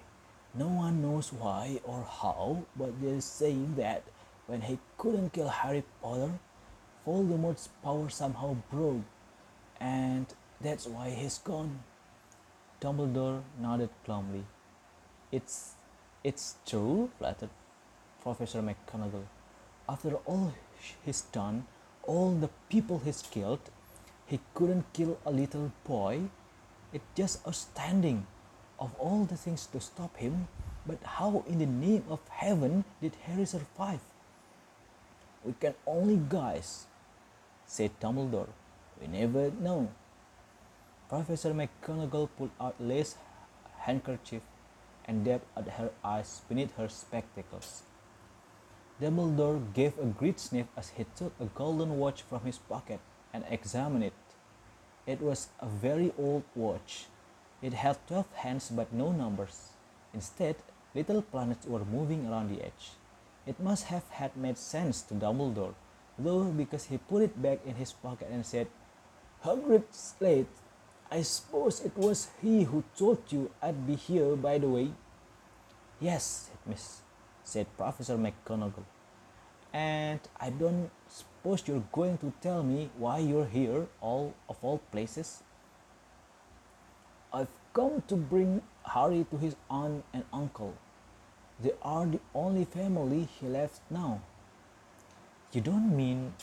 No 0.53 0.67
one 0.67 1.01
knows 1.01 1.31
why 1.33 1.79
or 1.83 2.03
how, 2.03 2.63
but 2.75 3.01
they're 3.01 3.21
saying 3.21 3.75
that 3.75 4.03
when 4.47 4.61
he 4.61 4.79
couldn't 4.97 5.33
kill 5.33 5.49
Harry 5.49 5.83
Potter, 6.01 6.31
Voldemort's 7.05 7.69
power 7.83 8.09
somehow 8.09 8.55
broke, 8.71 9.03
and 9.79 10.25
that's 10.61 10.85
why 10.85 11.09
he's 11.09 11.37
gone. 11.37 11.83
Dumbledore 12.81 13.41
nodded 13.59 13.89
glumly. 14.05 14.43
It's 15.31 15.73
it's 16.23 16.55
true, 16.65 17.09
flattered 17.17 17.49
Professor 18.21 18.61
McGonagall. 18.61 19.27
After 19.87 20.15
all 20.25 20.53
he's 21.05 21.21
done, 21.21 21.65
all 22.03 22.31
the 22.35 22.49
people 22.69 23.01
he's 23.03 23.21
killed, 23.21 23.59
he 24.25 24.39
couldn't 24.53 24.91
kill 24.93 25.17
a 25.25 25.31
little 25.31 25.71
boy. 25.83 26.21
It's 26.93 27.05
just 27.15 27.47
outstanding. 27.47 28.27
Of 28.79 28.95
all 28.97 29.25
the 29.25 29.35
things 29.35 29.65
to 29.73 29.81
stop 29.81 30.15
him, 30.15 30.47
but 30.87 31.03
how 31.03 31.43
in 31.47 31.59
the 31.59 31.65
name 31.65 32.05
of 32.09 32.21
heaven 32.29 32.85
did 33.01 33.11
Harry 33.27 33.43
survive? 33.43 33.99
We 35.43 35.51
can 35.59 35.73
only 35.85 36.15
guess, 36.15 36.85
said 37.65 37.91
Dumbledore. 37.99 38.47
We 39.01 39.07
never 39.07 39.51
know. 39.51 39.89
Professor 41.07 41.53
McGonagall 41.53 42.29
pulled 42.37 42.51
out 42.59 42.75
lace 42.79 43.15
handkerchief 43.79 44.41
and 45.05 45.25
dabbed 45.25 45.45
at 45.55 45.67
her 45.69 45.91
eyes 46.03 46.41
beneath 46.47 46.75
her 46.75 46.89
spectacles. 46.89 47.83
Dumbledore 49.01 49.73
gave 49.73 49.97
a 49.97 50.05
great 50.05 50.39
sniff 50.39 50.67
as 50.75 50.89
he 50.89 51.05
took 51.15 51.33
a 51.39 51.45
golden 51.45 51.97
watch 51.97 52.21
from 52.21 52.41
his 52.41 52.57
pocket 52.57 52.99
and 53.33 53.45
examined 53.49 54.03
it. 54.03 54.13
It 55.07 55.21
was 55.21 55.47
a 55.59 55.65
very 55.65 56.11
old 56.17 56.43
watch. 56.53 57.05
It 57.61 57.73
had 57.73 57.97
12 58.07 58.25
hands 58.35 58.69
but 58.69 58.93
no 58.93 59.11
numbers. 59.11 59.69
Instead, 60.13 60.57
little 60.93 61.21
planets 61.21 61.65
were 61.65 61.85
moving 61.85 62.27
around 62.27 62.49
the 62.49 62.63
edge. 62.63 62.91
It 63.47 63.59
must 63.59 63.85
have 63.85 64.07
had 64.09 64.35
made 64.35 64.57
sense 64.57 65.01
to 65.03 65.13
Dumbledore, 65.13 65.73
though 66.17 66.43
because 66.45 66.85
he 66.85 66.97
put 66.97 67.23
it 67.23 67.41
back 67.41 67.65
in 67.65 67.75
his 67.75 67.93
pocket 67.93 68.27
and 68.31 68.45
said, 68.45 68.67
Hagrid's 69.43 70.15
late. 70.19 70.47
I 71.11 71.21
suppose 71.23 71.81
it 71.81 71.97
was 71.97 72.27
he 72.41 72.63
who 72.63 72.83
told 72.97 73.23
you 73.29 73.49
I'd 73.61 73.87
be 73.87 73.95
here, 73.95 74.35
by 74.35 74.57
the 74.57 74.67
way. 74.67 74.91
Yes, 75.99 76.49
Miss, 76.65 77.01
said 77.43 77.65
Professor 77.77 78.17
McGonagall. 78.17 78.85
And 79.73 80.19
I 80.39 80.49
don't 80.49 80.89
suppose 81.07 81.63
you're 81.67 81.83
going 81.91 82.17
to 82.19 82.33
tell 82.41 82.63
me 82.63 82.89
why 82.97 83.19
you're 83.19 83.45
here, 83.45 83.87
all 84.01 84.33
of 84.47 84.57
all 84.61 84.79
places? 84.91 85.43
I've 87.31 87.47
come 87.73 88.03
to 88.07 88.15
bring 88.15 88.61
Harry 88.83 89.25
to 89.29 89.37
his 89.37 89.55
aunt 89.69 90.03
and 90.13 90.23
uncle. 90.33 90.73
They 91.61 91.73
are 91.81 92.05
the 92.05 92.19
only 92.33 92.65
family 92.65 93.27
he 93.39 93.47
left 93.47 93.81
now. 93.89 94.21
You 95.51 95.61
don't 95.61 95.95
mean, 95.95 96.33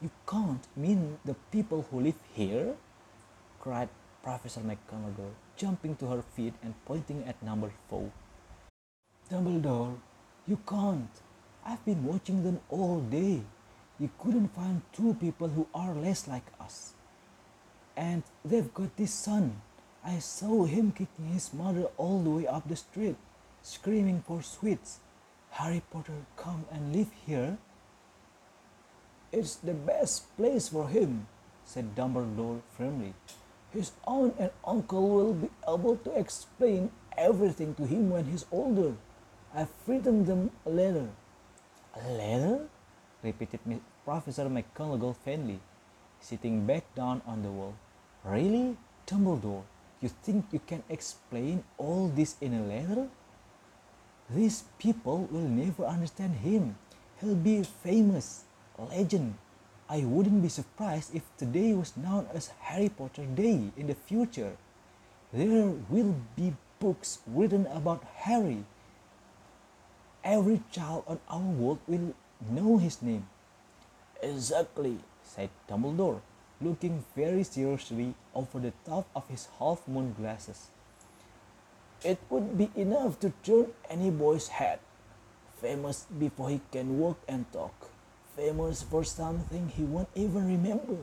you 0.00 0.10
can't 0.26 0.64
mean 0.76 1.18
the 1.24 1.34
people 1.50 1.86
who 1.90 2.00
live 2.00 2.20
here? 2.34 2.74
cried 3.60 3.88
Professor 4.22 4.60
McGonagall, 4.60 5.34
jumping 5.56 5.96
to 5.96 6.06
her 6.06 6.22
feet 6.22 6.54
and 6.62 6.74
pointing 6.84 7.24
at 7.26 7.42
number 7.42 7.72
four. 7.88 8.10
Dumbledore, 9.30 9.96
you 10.46 10.58
can't. 10.68 11.10
I've 11.66 11.84
been 11.84 12.04
watching 12.04 12.44
them 12.44 12.60
all 12.70 13.00
day. 13.00 13.42
You 13.98 14.10
couldn't 14.18 14.54
find 14.54 14.82
two 14.92 15.14
people 15.14 15.48
who 15.48 15.66
are 15.74 15.94
less 15.94 16.28
like 16.28 16.46
us. 16.60 16.94
And 17.96 18.22
they've 18.44 18.72
got 18.72 18.96
this 18.96 19.12
son. 19.12 19.60
I 20.04 20.20
saw 20.20 20.64
him 20.64 20.92
kicking 20.92 21.32
his 21.32 21.52
mother 21.52 21.88
all 21.96 22.22
the 22.22 22.30
way 22.30 22.46
up 22.46 22.68
the 22.68 22.76
street, 22.76 23.16
screaming 23.62 24.22
for 24.26 24.42
sweets. 24.42 25.00
Harry 25.50 25.82
Potter, 25.90 26.24
come 26.36 26.64
and 26.70 26.94
live 26.94 27.10
here. 27.26 27.58
It's 29.30 29.56
the 29.56 29.74
best 29.74 30.34
place 30.36 30.68
for 30.68 30.88
him, 30.88 31.28
said 31.64 31.94
Dumbledore 31.94 32.60
firmly. 32.76 33.12
His 33.70 33.92
aunt 34.06 34.34
and 34.38 34.50
uncle 34.64 35.08
will 35.08 35.34
be 35.34 35.50
able 35.68 35.96
to 36.08 36.16
explain 36.16 36.90
everything 37.16 37.74
to 37.76 37.84
him 37.84 38.08
when 38.08 38.24
he's 38.24 38.46
older. 38.50 38.96
I've 39.52 39.68
written 39.86 40.24
them 40.24 40.50
a 40.64 40.70
letter. 40.70 41.08
A 41.94 42.08
letter? 42.12 42.68
repeated 43.22 43.60
Professor 44.04 44.48
McGonagall 44.48 45.16
faintly, 45.16 45.60
sitting 46.20 46.64
back 46.64 46.88
down 46.94 47.20
on 47.26 47.42
the 47.42 47.50
wall. 47.50 47.74
Really, 48.24 48.76
Dumbledore? 49.06 49.64
You 50.00 50.08
think 50.08 50.46
you 50.52 50.60
can 50.64 50.82
explain 50.88 51.64
all 51.76 52.08
this 52.08 52.36
in 52.40 52.54
a 52.54 52.64
letter? 52.64 53.08
These 54.30 54.64
people 54.78 55.28
will 55.30 55.48
never 55.48 55.84
understand 55.84 56.36
him. 56.40 56.76
He'll 57.20 57.34
be 57.34 57.64
famous, 57.64 58.44
legend. 58.78 59.34
I 59.88 60.04
wouldn't 60.04 60.42
be 60.42 60.48
surprised 60.48 61.14
if 61.14 61.22
today 61.36 61.72
was 61.72 61.96
known 61.96 62.26
as 62.34 62.52
Harry 62.60 62.88
Potter 62.88 63.24
Day 63.24 63.72
in 63.76 63.86
the 63.86 63.94
future. 63.94 64.56
There 65.32 65.72
will 65.88 66.14
be 66.36 66.54
books 66.78 67.18
written 67.26 67.66
about 67.66 68.04
Harry. 68.28 68.64
Every 70.22 70.62
child 70.70 71.04
on 71.06 71.20
our 71.28 71.40
world 71.40 71.78
will 71.86 72.14
know 72.50 72.78
his 72.78 73.00
name. 73.02 73.26
Exactly, 74.22 74.98
said 75.22 75.50
Dumbledore, 75.68 76.20
looking 76.60 77.04
very 77.16 77.44
seriously 77.44 78.14
over 78.34 78.58
the 78.58 78.72
top 78.84 79.06
of 79.14 79.28
his 79.28 79.48
half 79.58 79.86
moon 79.88 80.14
glasses. 80.18 80.68
It 82.04 82.18
would 82.30 82.58
be 82.58 82.70
enough 82.76 83.18
to 83.20 83.32
turn 83.42 83.72
any 83.90 84.10
boy's 84.10 84.48
head. 84.48 84.78
Famous 85.60 86.06
before 86.18 86.50
he 86.50 86.60
can 86.70 86.98
walk 86.98 87.18
and 87.26 87.50
talk. 87.52 87.90
Famous 88.38 88.86
for 88.86 89.02
something 89.02 89.66
he 89.74 89.82
won't 89.82 90.06
even 90.14 90.46
remember. 90.46 90.98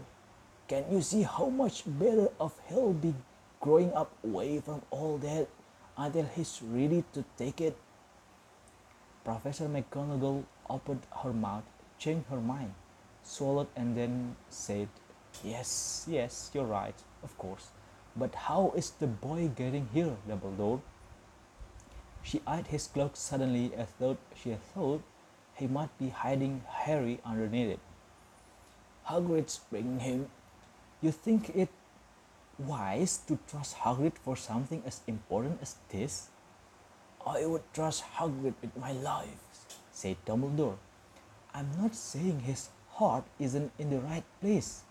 Can 0.69 0.85
you 0.89 1.01
see 1.01 1.23
how 1.23 1.49
much 1.49 1.83
better 1.85 2.29
off 2.39 2.55
he'll 2.69 2.93
be 2.93 3.13
growing 3.59 3.91
up 3.91 4.09
away 4.23 4.61
from 4.61 4.81
all 4.89 5.17
that 5.17 5.49
until 5.97 6.23
he's 6.33 6.61
ready 6.63 7.03
to 7.11 7.25
take 7.37 7.59
it? 7.59 7.75
Professor 9.25 9.67
McGonagall 9.67 10.45
opened 10.69 11.01
her 11.23 11.33
mouth, 11.33 11.65
changed 11.99 12.29
her 12.29 12.39
mind, 12.39 12.73
swallowed, 13.21 13.67
and 13.75 13.97
then 13.97 14.37
said, 14.49 14.87
Yes, 15.43 16.07
yes, 16.07 16.51
you're 16.53 16.63
right, 16.63 16.95
of 17.21 17.37
course. 17.37 17.67
But 18.15 18.33
how 18.47 18.71
is 18.77 18.91
the 18.91 19.07
boy 19.07 19.49
getting 19.49 19.89
here, 19.93 20.15
Dumbledore? 20.25 20.79
She 22.23 22.39
eyed 22.47 22.67
his 22.67 22.87
cloak 22.87 23.17
suddenly 23.17 23.73
as 23.75 23.89
though 23.99 24.15
she 24.33 24.51
had 24.51 24.63
thought 24.71 25.03
he 25.55 25.67
might 25.67 25.97
be 25.97 26.09
hiding 26.09 26.63
Harry 26.67 27.19
underneath 27.25 27.71
it. 27.71 27.79
Hagrid's 29.07 29.59
bringing 29.69 29.99
him. 29.99 30.27
You 31.01 31.11
think 31.11 31.49
it 31.55 31.69
wise 32.57 33.17
to 33.27 33.37
trust 33.47 33.77
Hagrid 33.77 34.17
for 34.23 34.35
something 34.35 34.83
as 34.85 35.01
important 35.07 35.59
as 35.61 35.75
this? 35.89 36.29
I 37.25 37.45
would 37.45 37.63
trust 37.73 38.03
Hagrid 38.17 38.53
with 38.61 38.75
my 38.77 38.91
life, 38.91 39.39
said 39.91 40.17
Dumbledore. 40.25 40.77
I'm 41.53 41.69
not 41.79 41.95
saying 41.95 42.41
his 42.41 42.69
heart 42.95 43.23
isn't 43.39 43.71
in 43.79 43.89
the 43.89 43.99
right 43.99 44.25
place, 44.41 44.83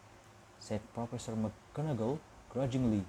said 0.59 0.81
Professor 0.94 1.33
McGonagall 1.33 2.18
grudgingly. 2.50 3.05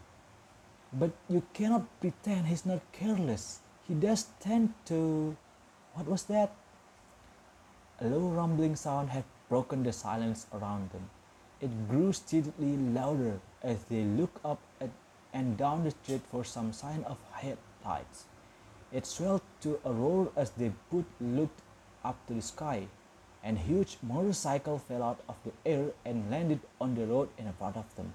But 0.92 1.12
you 1.30 1.44
cannot 1.54 1.88
pretend 2.00 2.48
he's 2.48 2.66
not 2.66 2.82
careless. 2.92 3.60
He 3.88 3.94
does 3.94 4.28
tend 4.40 4.74
to. 4.86 5.36
What 5.94 6.08
was 6.08 6.24
that? 6.24 6.52
A 8.02 8.06
low 8.08 8.28
rumbling 8.28 8.76
sound 8.76 9.12
had 9.12 9.24
broken 9.48 9.84
the 9.84 9.94
silence 9.94 10.48
around 10.54 10.90
them. 10.92 11.10
It 11.62 11.88
grew 11.88 12.12
steadily 12.12 12.76
louder 12.76 13.40
as 13.64 13.84
they 13.86 14.04
looked 14.04 14.44
up 14.44 14.60
at, 14.82 14.90
and 15.34 15.58
down 15.58 15.86
the 15.86 15.92
street 15.92 16.22
for 16.30 16.44
some 16.44 16.74
sign 16.74 17.06
of 17.06 17.18
headlights. 17.32 18.26
It 18.92 19.06
swelled 19.06 19.42
to 19.62 19.80
a 19.86 19.94
roar 19.94 20.32
as 20.36 20.50
they 20.52 20.74
both 20.92 21.06
looked 21.22 21.62
up 22.04 22.18
to 22.28 22.34
the 22.34 22.42
sky. 22.42 22.88
An 23.44 23.56
huge 23.56 23.98
motorcycle 24.02 24.80
fell 24.80 25.04
out 25.04 25.20
of 25.30 25.36
the 25.46 25.54
air 25.66 25.92
and 26.04 26.30
landed 26.30 26.60
on 26.82 26.96
the 26.96 27.06
road 27.06 27.30
in 27.38 27.52
front 27.54 27.78
of 27.78 27.96
them. 27.96 28.14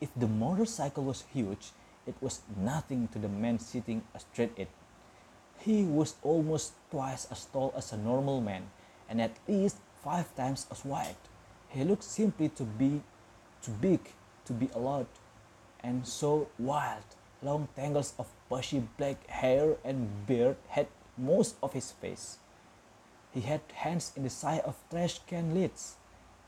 If 0.00 0.10
the 0.14 0.28
motorcycle 0.28 1.04
was 1.04 1.24
huge, 1.32 1.72
it 2.06 2.14
was 2.20 2.42
nothing 2.56 3.08
to 3.08 3.18
the 3.18 3.28
man 3.28 3.58
sitting 3.58 4.02
astride 4.14 4.52
it. 4.56 4.68
He 5.64 5.84
was 5.84 6.16
almost 6.22 6.74
twice 6.90 7.26
as 7.30 7.46
tall 7.46 7.72
as 7.74 7.92
a 7.92 7.96
normal 7.96 8.42
man 8.42 8.68
and 9.08 9.20
at 9.20 9.32
least 9.48 9.78
five 10.02 10.28
times 10.36 10.66
as 10.70 10.84
wide. 10.84 11.16
He 11.68 11.84
looked 11.84 12.04
simply 12.04 12.50
to 12.50 12.64
be 12.64 13.00
too 13.62 13.72
big 13.80 14.00
to 14.44 14.52
be 14.52 14.68
allowed 14.74 15.06
and 15.82 16.06
so 16.06 16.48
wild. 16.58 17.04
Long 17.42 17.68
tangles 17.76 18.12
of 18.18 18.28
bushy 18.48 18.84
black 18.98 19.26
hair 19.28 19.76
and 19.84 20.26
beard 20.26 20.56
had 20.68 20.86
most 21.16 21.56
of 21.62 21.72
his 21.72 21.92
face. 21.92 22.38
He 23.32 23.40
had 23.40 23.60
hands 23.72 24.12
in 24.16 24.22
the 24.22 24.30
size 24.30 24.60
of 24.64 24.76
trash 24.90 25.20
can 25.26 25.54
lids, 25.54 25.96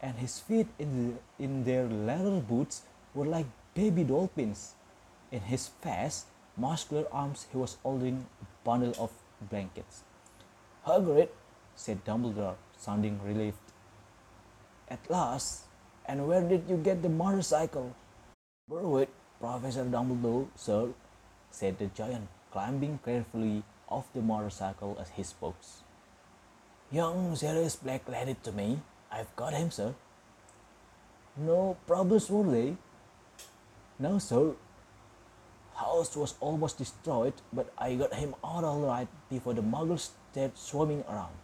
and 0.00 0.16
his 0.16 0.38
feet 0.40 0.68
in, 0.78 0.90
the, 1.38 1.44
in 1.44 1.64
their 1.64 1.84
leather 1.84 2.40
boots 2.40 2.82
were 3.14 3.26
like 3.26 3.46
baby 3.74 4.04
dolphins. 4.04 4.74
In 5.32 5.40
his 5.40 5.68
fast, 5.68 6.26
muscular 6.56 7.04
arms 7.12 7.46
he 7.50 7.58
was 7.58 7.76
holding 7.82 8.26
a 8.40 8.46
bundle 8.66 8.94
of 8.98 9.14
blankets. 9.50 10.02
Hagrid, 10.86 11.28
said 11.76 12.04
Dumbledore, 12.04 12.56
sounding 12.76 13.20
relieved. 13.22 13.62
At 14.88 15.10
last, 15.10 15.66
and 16.06 16.26
where 16.26 16.42
did 16.42 16.64
you 16.68 16.76
get 16.76 17.02
the 17.02 17.08
motorcycle? 17.08 17.94
Borrowed, 18.68 19.08
Professor 19.40 19.84
Dumbledore, 19.84 20.46
sir, 20.56 20.90
said 21.50 21.78
the 21.78 21.86
giant, 21.86 22.26
climbing 22.50 22.98
carefully 23.04 23.62
off 23.88 24.12
the 24.12 24.22
motorcycle 24.22 24.96
as 25.00 25.10
he 25.10 25.22
spoke. 25.22 25.56
Young 26.90 27.34
Sirius 27.36 27.76
Black 27.76 28.08
lent 28.08 28.30
it 28.30 28.42
to 28.44 28.52
me. 28.52 28.80
I've 29.10 29.34
got 29.36 29.54
him, 29.54 29.70
sir. 29.70 29.94
No 31.36 31.76
problems, 31.86 32.30
were 32.30 32.50
they? 32.50 32.76
No, 33.98 34.18
sir. 34.18 34.54
House 35.76 36.16
was 36.16 36.34
almost 36.40 36.78
destroyed, 36.78 37.34
but 37.52 37.72
I 37.76 37.94
got 37.94 38.14
him 38.14 38.34
out 38.42 38.64
all 38.64 38.80
right 38.80 39.08
before 39.28 39.54
the 39.54 39.62
muggles 39.62 40.10
started 40.32 40.56
swarming 40.56 41.04
around. 41.08 41.34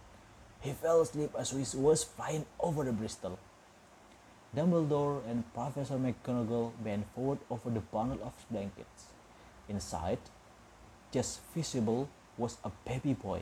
He 0.60 0.72
fell 0.72 1.02
asleep 1.02 1.30
as 1.38 1.52
we 1.52 1.64
was 1.78 2.04
flying 2.04 2.46
over 2.60 2.84
the 2.84 2.92
Bristol. 2.92 3.38
Dumbledore 4.56 5.20
and 5.28 5.44
Professor 5.54 5.96
McGonagall 5.96 6.72
bent 6.84 7.06
forward 7.14 7.38
over 7.50 7.70
the 7.70 7.80
bundle 7.80 8.20
of 8.22 8.32
blankets. 8.50 9.12
Inside, 9.68 10.18
just 11.10 11.40
visible, 11.54 12.08
was 12.36 12.56
a 12.64 12.70
baby 12.86 13.14
boy, 13.14 13.40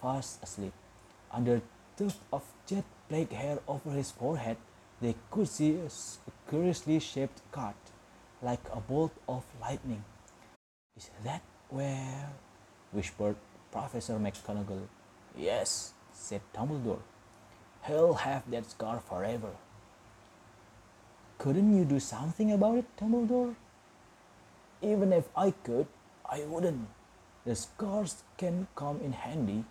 fast 0.00 0.42
asleep. 0.42 0.72
Under 1.30 1.62
tuft 1.96 2.20
of 2.32 2.42
jet 2.66 2.84
black 3.08 3.32
hair 3.32 3.58
over 3.68 3.90
his 3.90 4.10
forehead, 4.10 4.56
they 5.00 5.14
could 5.30 5.48
see 5.48 5.76
a 5.76 6.50
curiously 6.50 6.98
shaped 7.00 7.40
cut, 7.50 7.74
like 8.42 8.60
a 8.72 8.80
bolt 8.80 9.12
of 9.28 9.44
lightning. 9.60 10.04
Is 10.96 11.10
that 11.24 11.42
where? 11.70 12.30
whispered 12.92 13.36
Professor 13.70 14.18
McGonagall. 14.18 14.88
Yes, 15.36 15.92
said 16.12 16.42
Dumbledore. 16.54 17.00
He'll 17.86 18.14
have 18.14 18.50
that 18.50 18.70
scar 18.70 19.00
forever. 19.00 19.50
Couldn't 21.38 21.76
you 21.76 21.84
do 21.84 21.98
something 21.98 22.52
about 22.52 22.78
it, 22.78 22.96
Dumbledore? 23.00 23.54
Even 24.82 25.12
if 25.12 25.28
I 25.36 25.52
could, 25.52 25.86
I 26.28 26.44
wouldn't. 26.44 26.88
The 27.46 27.56
scars 27.56 28.22
can 28.36 28.68
come 28.76 29.00
in 29.00 29.12
handy 29.12 29.64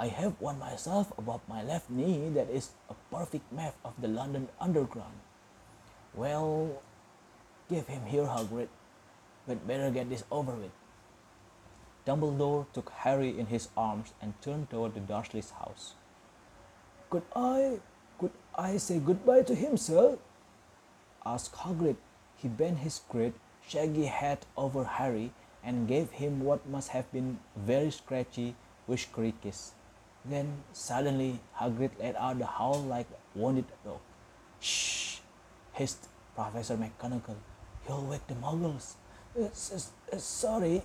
I 0.00 0.08
have 0.08 0.40
one 0.40 0.58
myself 0.58 1.12
above 1.18 1.42
my 1.46 1.62
left 1.62 1.90
knee 1.90 2.30
that 2.32 2.48
is 2.48 2.70
a 2.88 2.96
perfect 3.12 3.52
map 3.52 3.76
of 3.84 3.92
the 4.00 4.08
London 4.08 4.48
Underground. 4.58 5.20
Well, 6.14 6.80
give 7.70 7.86
him 7.86 8.04
here, 8.06 8.24
Hagrid. 8.24 8.68
We'd 9.46 9.66
better 9.66 9.90
get 9.90 10.10
this 10.10 10.24
over 10.30 10.52
with. 10.52 10.72
Dumbledore 12.06 12.66
took 12.72 12.90
Harry 12.90 13.38
in 13.38 13.46
his 13.46 13.68
arms 13.76 14.12
and 14.20 14.34
turned 14.42 14.70
toward 14.70 14.94
the 14.94 15.00
Dursleys' 15.00 15.52
house. 15.52 15.94
Could 17.08 17.22
I, 17.34 17.78
could 18.18 18.32
I 18.56 18.76
say 18.78 18.98
goodbye 18.98 19.42
to 19.42 19.54
him, 19.54 19.76
sir? 19.76 20.18
asked 21.24 21.54
Hagrid, 21.54 21.96
he 22.36 22.48
bent 22.48 22.78
his 22.78 23.00
great, 23.08 23.34
shaggy 23.66 24.06
head 24.06 24.46
over 24.56 24.84
Harry 24.84 25.32
and 25.62 25.86
gave 25.86 26.10
him 26.10 26.40
what 26.40 26.66
must 26.66 26.88
have 26.88 27.10
been 27.12 27.38
very 27.54 27.90
scratchy, 27.90 28.54
whiskery 28.86 29.34
kiss. 29.42 29.72
Then 30.24 30.64
suddenly 30.72 31.40
Hagrid 31.58 31.90
let 32.00 32.16
out 32.16 32.40
a 32.40 32.46
howl 32.46 32.82
like 32.82 33.06
a 33.10 33.38
wounded 33.38 33.66
dog. 33.84 34.00
Shh! 34.60 35.18
hissed 35.72 36.08
Professor 36.34 36.76
McGonagall. 36.76 37.36
You'll 37.90 38.06
wake 38.06 38.24
the 38.28 38.36
it's, 39.34 39.90
sorry, 40.18 40.82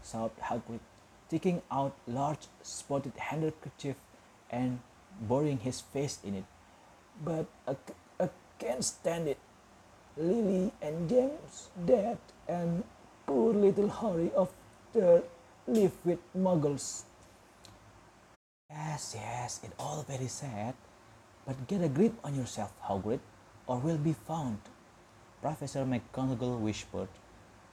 sobbed 0.00 0.40
Hagrid, 0.40 0.80
taking 1.28 1.60
out 1.70 1.94
large 2.06 2.48
spotted 2.62 3.12
handkerchief 3.18 3.96
and 4.50 4.80
burying 5.20 5.58
his 5.58 5.82
face 5.82 6.18
in 6.24 6.34
it. 6.36 6.44
But 7.22 7.44
I, 7.68 7.76
I 8.18 8.30
can't 8.58 8.82
stand 8.82 9.28
it. 9.28 9.36
Lily 10.16 10.72
and 10.80 11.10
James 11.10 11.68
dead 11.84 12.16
and 12.48 12.84
poor 13.26 13.52
little 13.52 13.90
Harry 13.90 14.30
of 14.34 14.50
there 14.94 15.22
live 15.66 15.92
with 16.06 16.20
muggles. 16.34 17.02
Yes, 18.70 19.12
yes, 19.14 19.60
it's 19.62 19.74
all 19.78 20.06
very 20.08 20.28
sad. 20.28 20.72
But 21.46 21.66
get 21.66 21.82
a 21.82 21.88
grip 21.88 22.14
on 22.24 22.34
yourself, 22.34 22.72
Hagrid, 22.82 23.20
or 23.66 23.76
we'll 23.76 23.98
be 23.98 24.14
found. 24.14 24.58
Professor 25.46 25.84
McGonagall 25.84 26.58
whispered, 26.58 27.06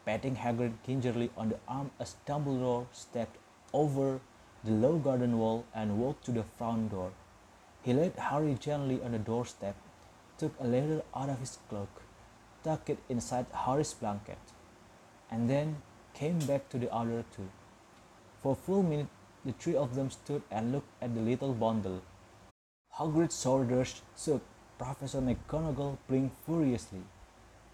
patting 0.06 0.36
Hagrid 0.36 0.74
gingerly 0.86 1.32
on 1.36 1.50
the 1.50 1.58
arm 1.68 1.90
as 2.00 2.18
Dumbledore 2.28 2.86
stepped 2.92 3.36
over 3.74 4.20
the 4.64 4.74
low 4.74 5.00
garden 5.00 5.40
wall 5.40 5.66
and 5.74 5.98
walked 5.98 6.24
to 6.26 6.32
the 6.32 6.44
front 6.44 6.92
door. 6.92 7.14
He 7.82 7.94
laid 7.94 8.14
Harry 8.14 8.54
gently 8.60 9.02
on 9.02 9.14
the 9.14 9.18
doorstep, 9.18 9.76
took 10.38 10.54
a 10.60 10.68
letter 10.68 11.02
out 11.16 11.30
of 11.30 11.40
his 11.40 11.58
cloak, 11.68 12.04
tucked 12.64 12.92
it 12.92 13.00
inside 13.10 13.48
Harry's 13.52 13.96
blanket, 13.96 14.38
and 15.32 15.50
then 15.50 15.78
came 16.14 16.38
back 16.46 16.70
to 16.70 16.78
the 16.78 16.94
other 16.94 17.26
two. 17.36 17.50
For 18.44 18.52
a 18.52 18.64
full 18.68 18.84
minute, 18.84 19.08
the 19.44 19.54
three 19.54 19.76
of 19.76 19.96
them 19.96 20.12
stood 20.12 20.44
and 20.52 20.72
looked 20.72 20.94
at 21.02 21.16
the 21.16 21.22
little 21.22 21.56
bundle. 21.56 22.04
Hagrid's 23.00 23.42
shoulders 23.42 24.04
shook. 24.16 24.44
Professor 24.78 25.22
McGonagall 25.22 25.98
blinked 26.08 26.36
furiously, 26.46 27.02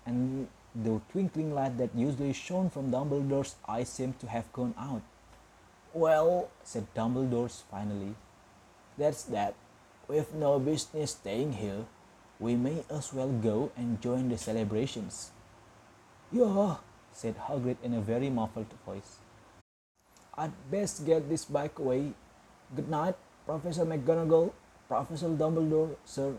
and 0.09 0.49
the 0.73 0.97
twinkling 1.11 1.53
light 1.53 1.77
that 1.77 1.93
usually 1.93 2.33
shone 2.33 2.69
from 2.69 2.89
Dumbledore's 2.89 3.55
eyes 3.69 3.89
seemed 3.89 4.19
to 4.19 4.27
have 4.27 4.51
gone 4.53 4.73
out. 4.73 5.05
Well, 5.93 6.49
said 6.63 6.89
Dumbledore 6.97 7.53
finally, 7.69 8.15
that's 8.97 9.23
that. 9.29 9.53
We've 10.07 10.33
no 10.33 10.57
business 10.57 11.11
staying 11.11 11.61
here. 11.61 11.85
We 12.39 12.55
may 12.55 12.83
as 12.89 13.13
well 13.13 13.29
go 13.29 13.71
and 13.77 14.01
join 14.01 14.29
the 14.29 14.37
celebrations. 14.37 15.29
Yeah, 16.31 16.77
said 17.13 17.35
Hagrid 17.37 17.77
in 17.83 17.93
a 17.93 18.01
very 18.01 18.29
muffled 18.29 18.73
voice. 18.85 19.21
I'd 20.37 20.53
best 20.71 21.05
get 21.05 21.29
this 21.29 21.45
bike 21.45 21.77
away. 21.77 22.13
Good 22.75 22.89
night, 22.89 23.15
Professor 23.45 23.85
McGonagall, 23.85 24.53
Professor 24.87 25.29
Dumbledore, 25.29 25.95
sir. 26.05 26.37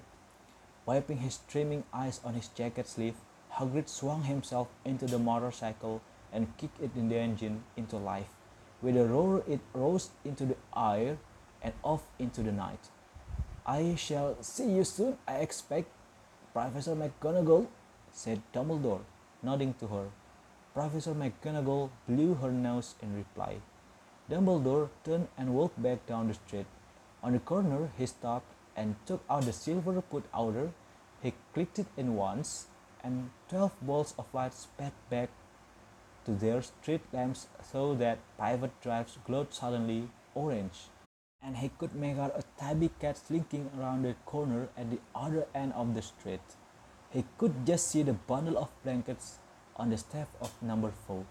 Wiping 0.87 1.18
his 1.18 1.35
streaming 1.35 1.85
eyes 1.92 2.18
on 2.24 2.35
his 2.35 2.48
jacket 2.48 2.88
sleeve, 2.88 3.14
Hagrid 3.54 3.88
swung 3.88 4.24
himself 4.24 4.68
into 4.84 5.06
the 5.06 5.18
motorcycle 5.18 6.00
and 6.32 6.56
kicked 6.56 6.80
it 6.80 6.90
in 6.96 7.08
the 7.08 7.16
engine 7.16 7.64
into 7.76 7.96
life. 7.96 8.28
With 8.82 8.96
a 8.96 9.04
roar, 9.04 9.42
it 9.46 9.60
rose 9.74 10.10
into 10.24 10.46
the 10.46 10.56
air 10.76 11.18
and 11.62 11.74
off 11.82 12.02
into 12.18 12.42
the 12.42 12.52
night. 12.52 12.88
I 13.66 13.94
shall 13.96 14.42
see 14.42 14.70
you 14.72 14.84
soon, 14.84 15.18
I 15.28 15.36
expect, 15.36 15.88
Professor 16.52 16.96
McGonagall, 16.96 17.66
said 18.12 18.42
Dumbledore, 18.54 19.02
nodding 19.42 19.74
to 19.80 19.86
her. 19.88 20.06
Professor 20.72 21.14
McGonagall 21.14 21.90
blew 22.08 22.34
her 22.34 22.50
nose 22.50 22.94
in 23.02 23.14
reply. 23.16 23.56
Dumbledore 24.30 24.88
turned 25.04 25.28
and 25.36 25.54
walked 25.54 25.82
back 25.82 26.06
down 26.06 26.28
the 26.28 26.34
street. 26.34 26.66
On 27.22 27.32
the 27.32 27.38
corner, 27.38 27.90
he 27.98 28.06
stopped 28.06 28.46
and 28.74 28.96
took 29.04 29.22
out 29.28 29.42
the 29.42 29.52
silver 29.52 30.00
put 30.00 30.24
outer. 30.32 30.70
He 31.22 31.34
clicked 31.52 31.78
it 31.78 31.86
in 31.96 32.14
once, 32.16 32.66
and 33.02 33.30
twelve 33.48 33.72
balls 33.80 34.14
of 34.18 34.26
light 34.32 34.54
sped 34.54 34.92
back 35.08 35.30
to 36.24 36.32
their 36.32 36.62
street 36.62 37.00
lamps 37.12 37.48
so 37.62 37.94
that 37.94 38.18
Privet 38.38 38.80
drives 38.80 39.18
glowed 39.24 39.52
suddenly 39.54 40.08
orange. 40.34 40.88
And 41.42 41.56
he 41.56 41.70
could 41.78 41.94
make 41.94 42.18
out 42.18 42.36
a 42.36 42.44
tabby 42.60 42.90
cat 43.00 43.16
slinking 43.16 43.70
around 43.78 44.02
the 44.02 44.14
corner 44.26 44.68
at 44.76 44.90
the 44.90 44.98
other 45.14 45.46
end 45.54 45.72
of 45.72 45.94
the 45.94 46.02
street. 46.02 46.40
He 47.10 47.24
could 47.38 47.66
just 47.66 47.88
see 47.88 48.02
the 48.02 48.12
bundle 48.12 48.58
of 48.58 48.68
blankets 48.84 49.38
on 49.76 49.90
the 49.90 49.96
step 49.96 50.28
of 50.40 50.52
number 50.62 50.92
four. 51.06 51.24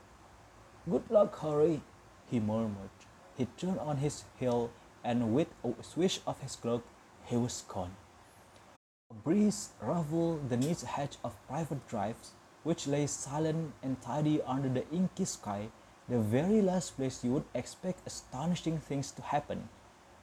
Good 0.89 1.09
luck, 1.09 1.39
Harry, 1.41 1.81
he 2.29 2.39
murmured. 2.39 2.89
He 3.37 3.45
turned 3.57 3.79
on 3.79 3.97
his 3.97 4.23
heel 4.39 4.71
and 5.03 5.33
with 5.33 5.47
a 5.63 5.83
swish 5.83 6.19
of 6.25 6.41
his 6.41 6.55
cloak, 6.55 6.83
he 7.25 7.37
was 7.37 7.63
gone. 7.67 7.95
A 9.11 9.15
breeze 9.15 9.69
ruffled 9.81 10.49
the 10.49 10.57
neat 10.57 10.81
hedge 10.81 11.17
of 11.23 11.35
Privet 11.47 11.87
drives 11.87 12.33
which 12.61 12.85
lay 12.85 13.07
silent 13.07 13.73
and 13.81 13.99
tidy 13.99 14.39
under 14.43 14.69
the 14.69 14.87
inky 14.91 15.25
sky, 15.25 15.69
the 16.07 16.19
very 16.19 16.61
last 16.61 16.95
place 16.95 17.23
you 17.23 17.33
would 17.33 17.45
expect 17.55 18.05
astonishing 18.05 18.77
things 18.77 19.09
to 19.13 19.23
happen. 19.23 19.67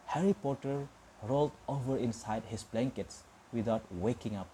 Harry 0.06 0.34
Potter 0.34 0.86
rolled 1.20 1.50
over 1.68 1.96
inside 1.96 2.44
his 2.44 2.62
blankets 2.62 3.24
without 3.52 3.82
waking 3.92 4.36
up. 4.36 4.48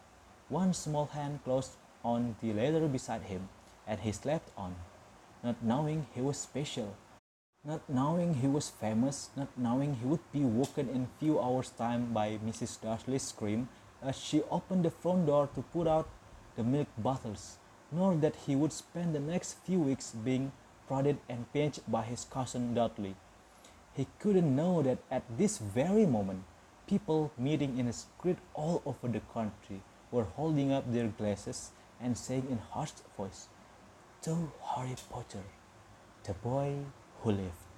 One 0.49 0.73
small 0.73 1.07
hand 1.12 1.45
closed 1.45 1.73
on 2.03 2.37
the 2.40 2.55
leather 2.55 2.88
beside 2.88 3.25
him, 3.25 3.51
and 3.87 4.01
he 4.01 4.12
slept 4.12 4.49
on, 4.57 4.77
not 5.42 5.62
knowing 5.62 6.07
he 6.14 6.23
was 6.23 6.38
special, 6.38 6.97
not 7.64 7.83
knowing 7.87 8.35
he 8.37 8.47
was 8.47 8.71
famous, 8.71 9.29
not 9.37 9.49
knowing 9.59 9.97
he 9.97 10.07
would 10.07 10.33
be 10.33 10.40
woken 10.40 10.88
in 10.88 11.09
few 11.21 11.38
hours' 11.38 11.68
time 11.68 12.14
by 12.14 12.38
Mrs. 12.38 12.81
Dursley's 12.81 13.25
scream 13.25 13.68
as 14.05 14.19
she 14.19 14.43
opened 14.51 14.85
the 14.85 14.91
front 14.91 15.27
door 15.27 15.49
to 15.55 15.62
put 15.62 15.87
out 15.87 16.09
the 16.57 16.62
milk 16.62 16.88
bottles 16.99 17.59
nor 17.93 18.15
that 18.17 18.37
he 18.47 18.57
would 18.57 18.73
spend 18.73 19.15
the 19.15 19.21
next 19.21 19.59
few 19.65 19.79
weeks 19.79 20.12
being 20.25 20.51
prodded 20.88 21.19
and 21.29 21.53
pinched 21.53 21.91
by 21.91 22.03
his 22.03 22.25
cousin 22.25 22.75
Dudley. 22.75 23.15
He 23.95 24.07
couldn't 24.19 24.57
know 24.57 24.83
that 24.83 24.99
at 25.11 25.23
this 25.37 25.59
very 25.59 26.07
moment, 26.07 26.45
people 26.87 27.31
meeting 27.37 27.79
in 27.79 27.87
a 27.87 27.93
street 27.93 28.38
all 28.55 28.83
over 28.87 29.09
the 29.09 29.21
country 29.35 29.83
were 30.11 30.25
holding 30.25 30.73
up 30.73 30.91
their 30.91 31.09
glasses 31.09 31.71
and 32.01 32.17
saying 32.17 32.47
in 32.51 32.59
hushed 32.59 33.03
voice, 33.17 33.49
To 34.23 34.51
Harry 34.75 34.97
Potter, 35.11 35.45
the 36.25 36.33
boy 36.33 36.77
who 37.21 37.33
lived. 37.33 37.72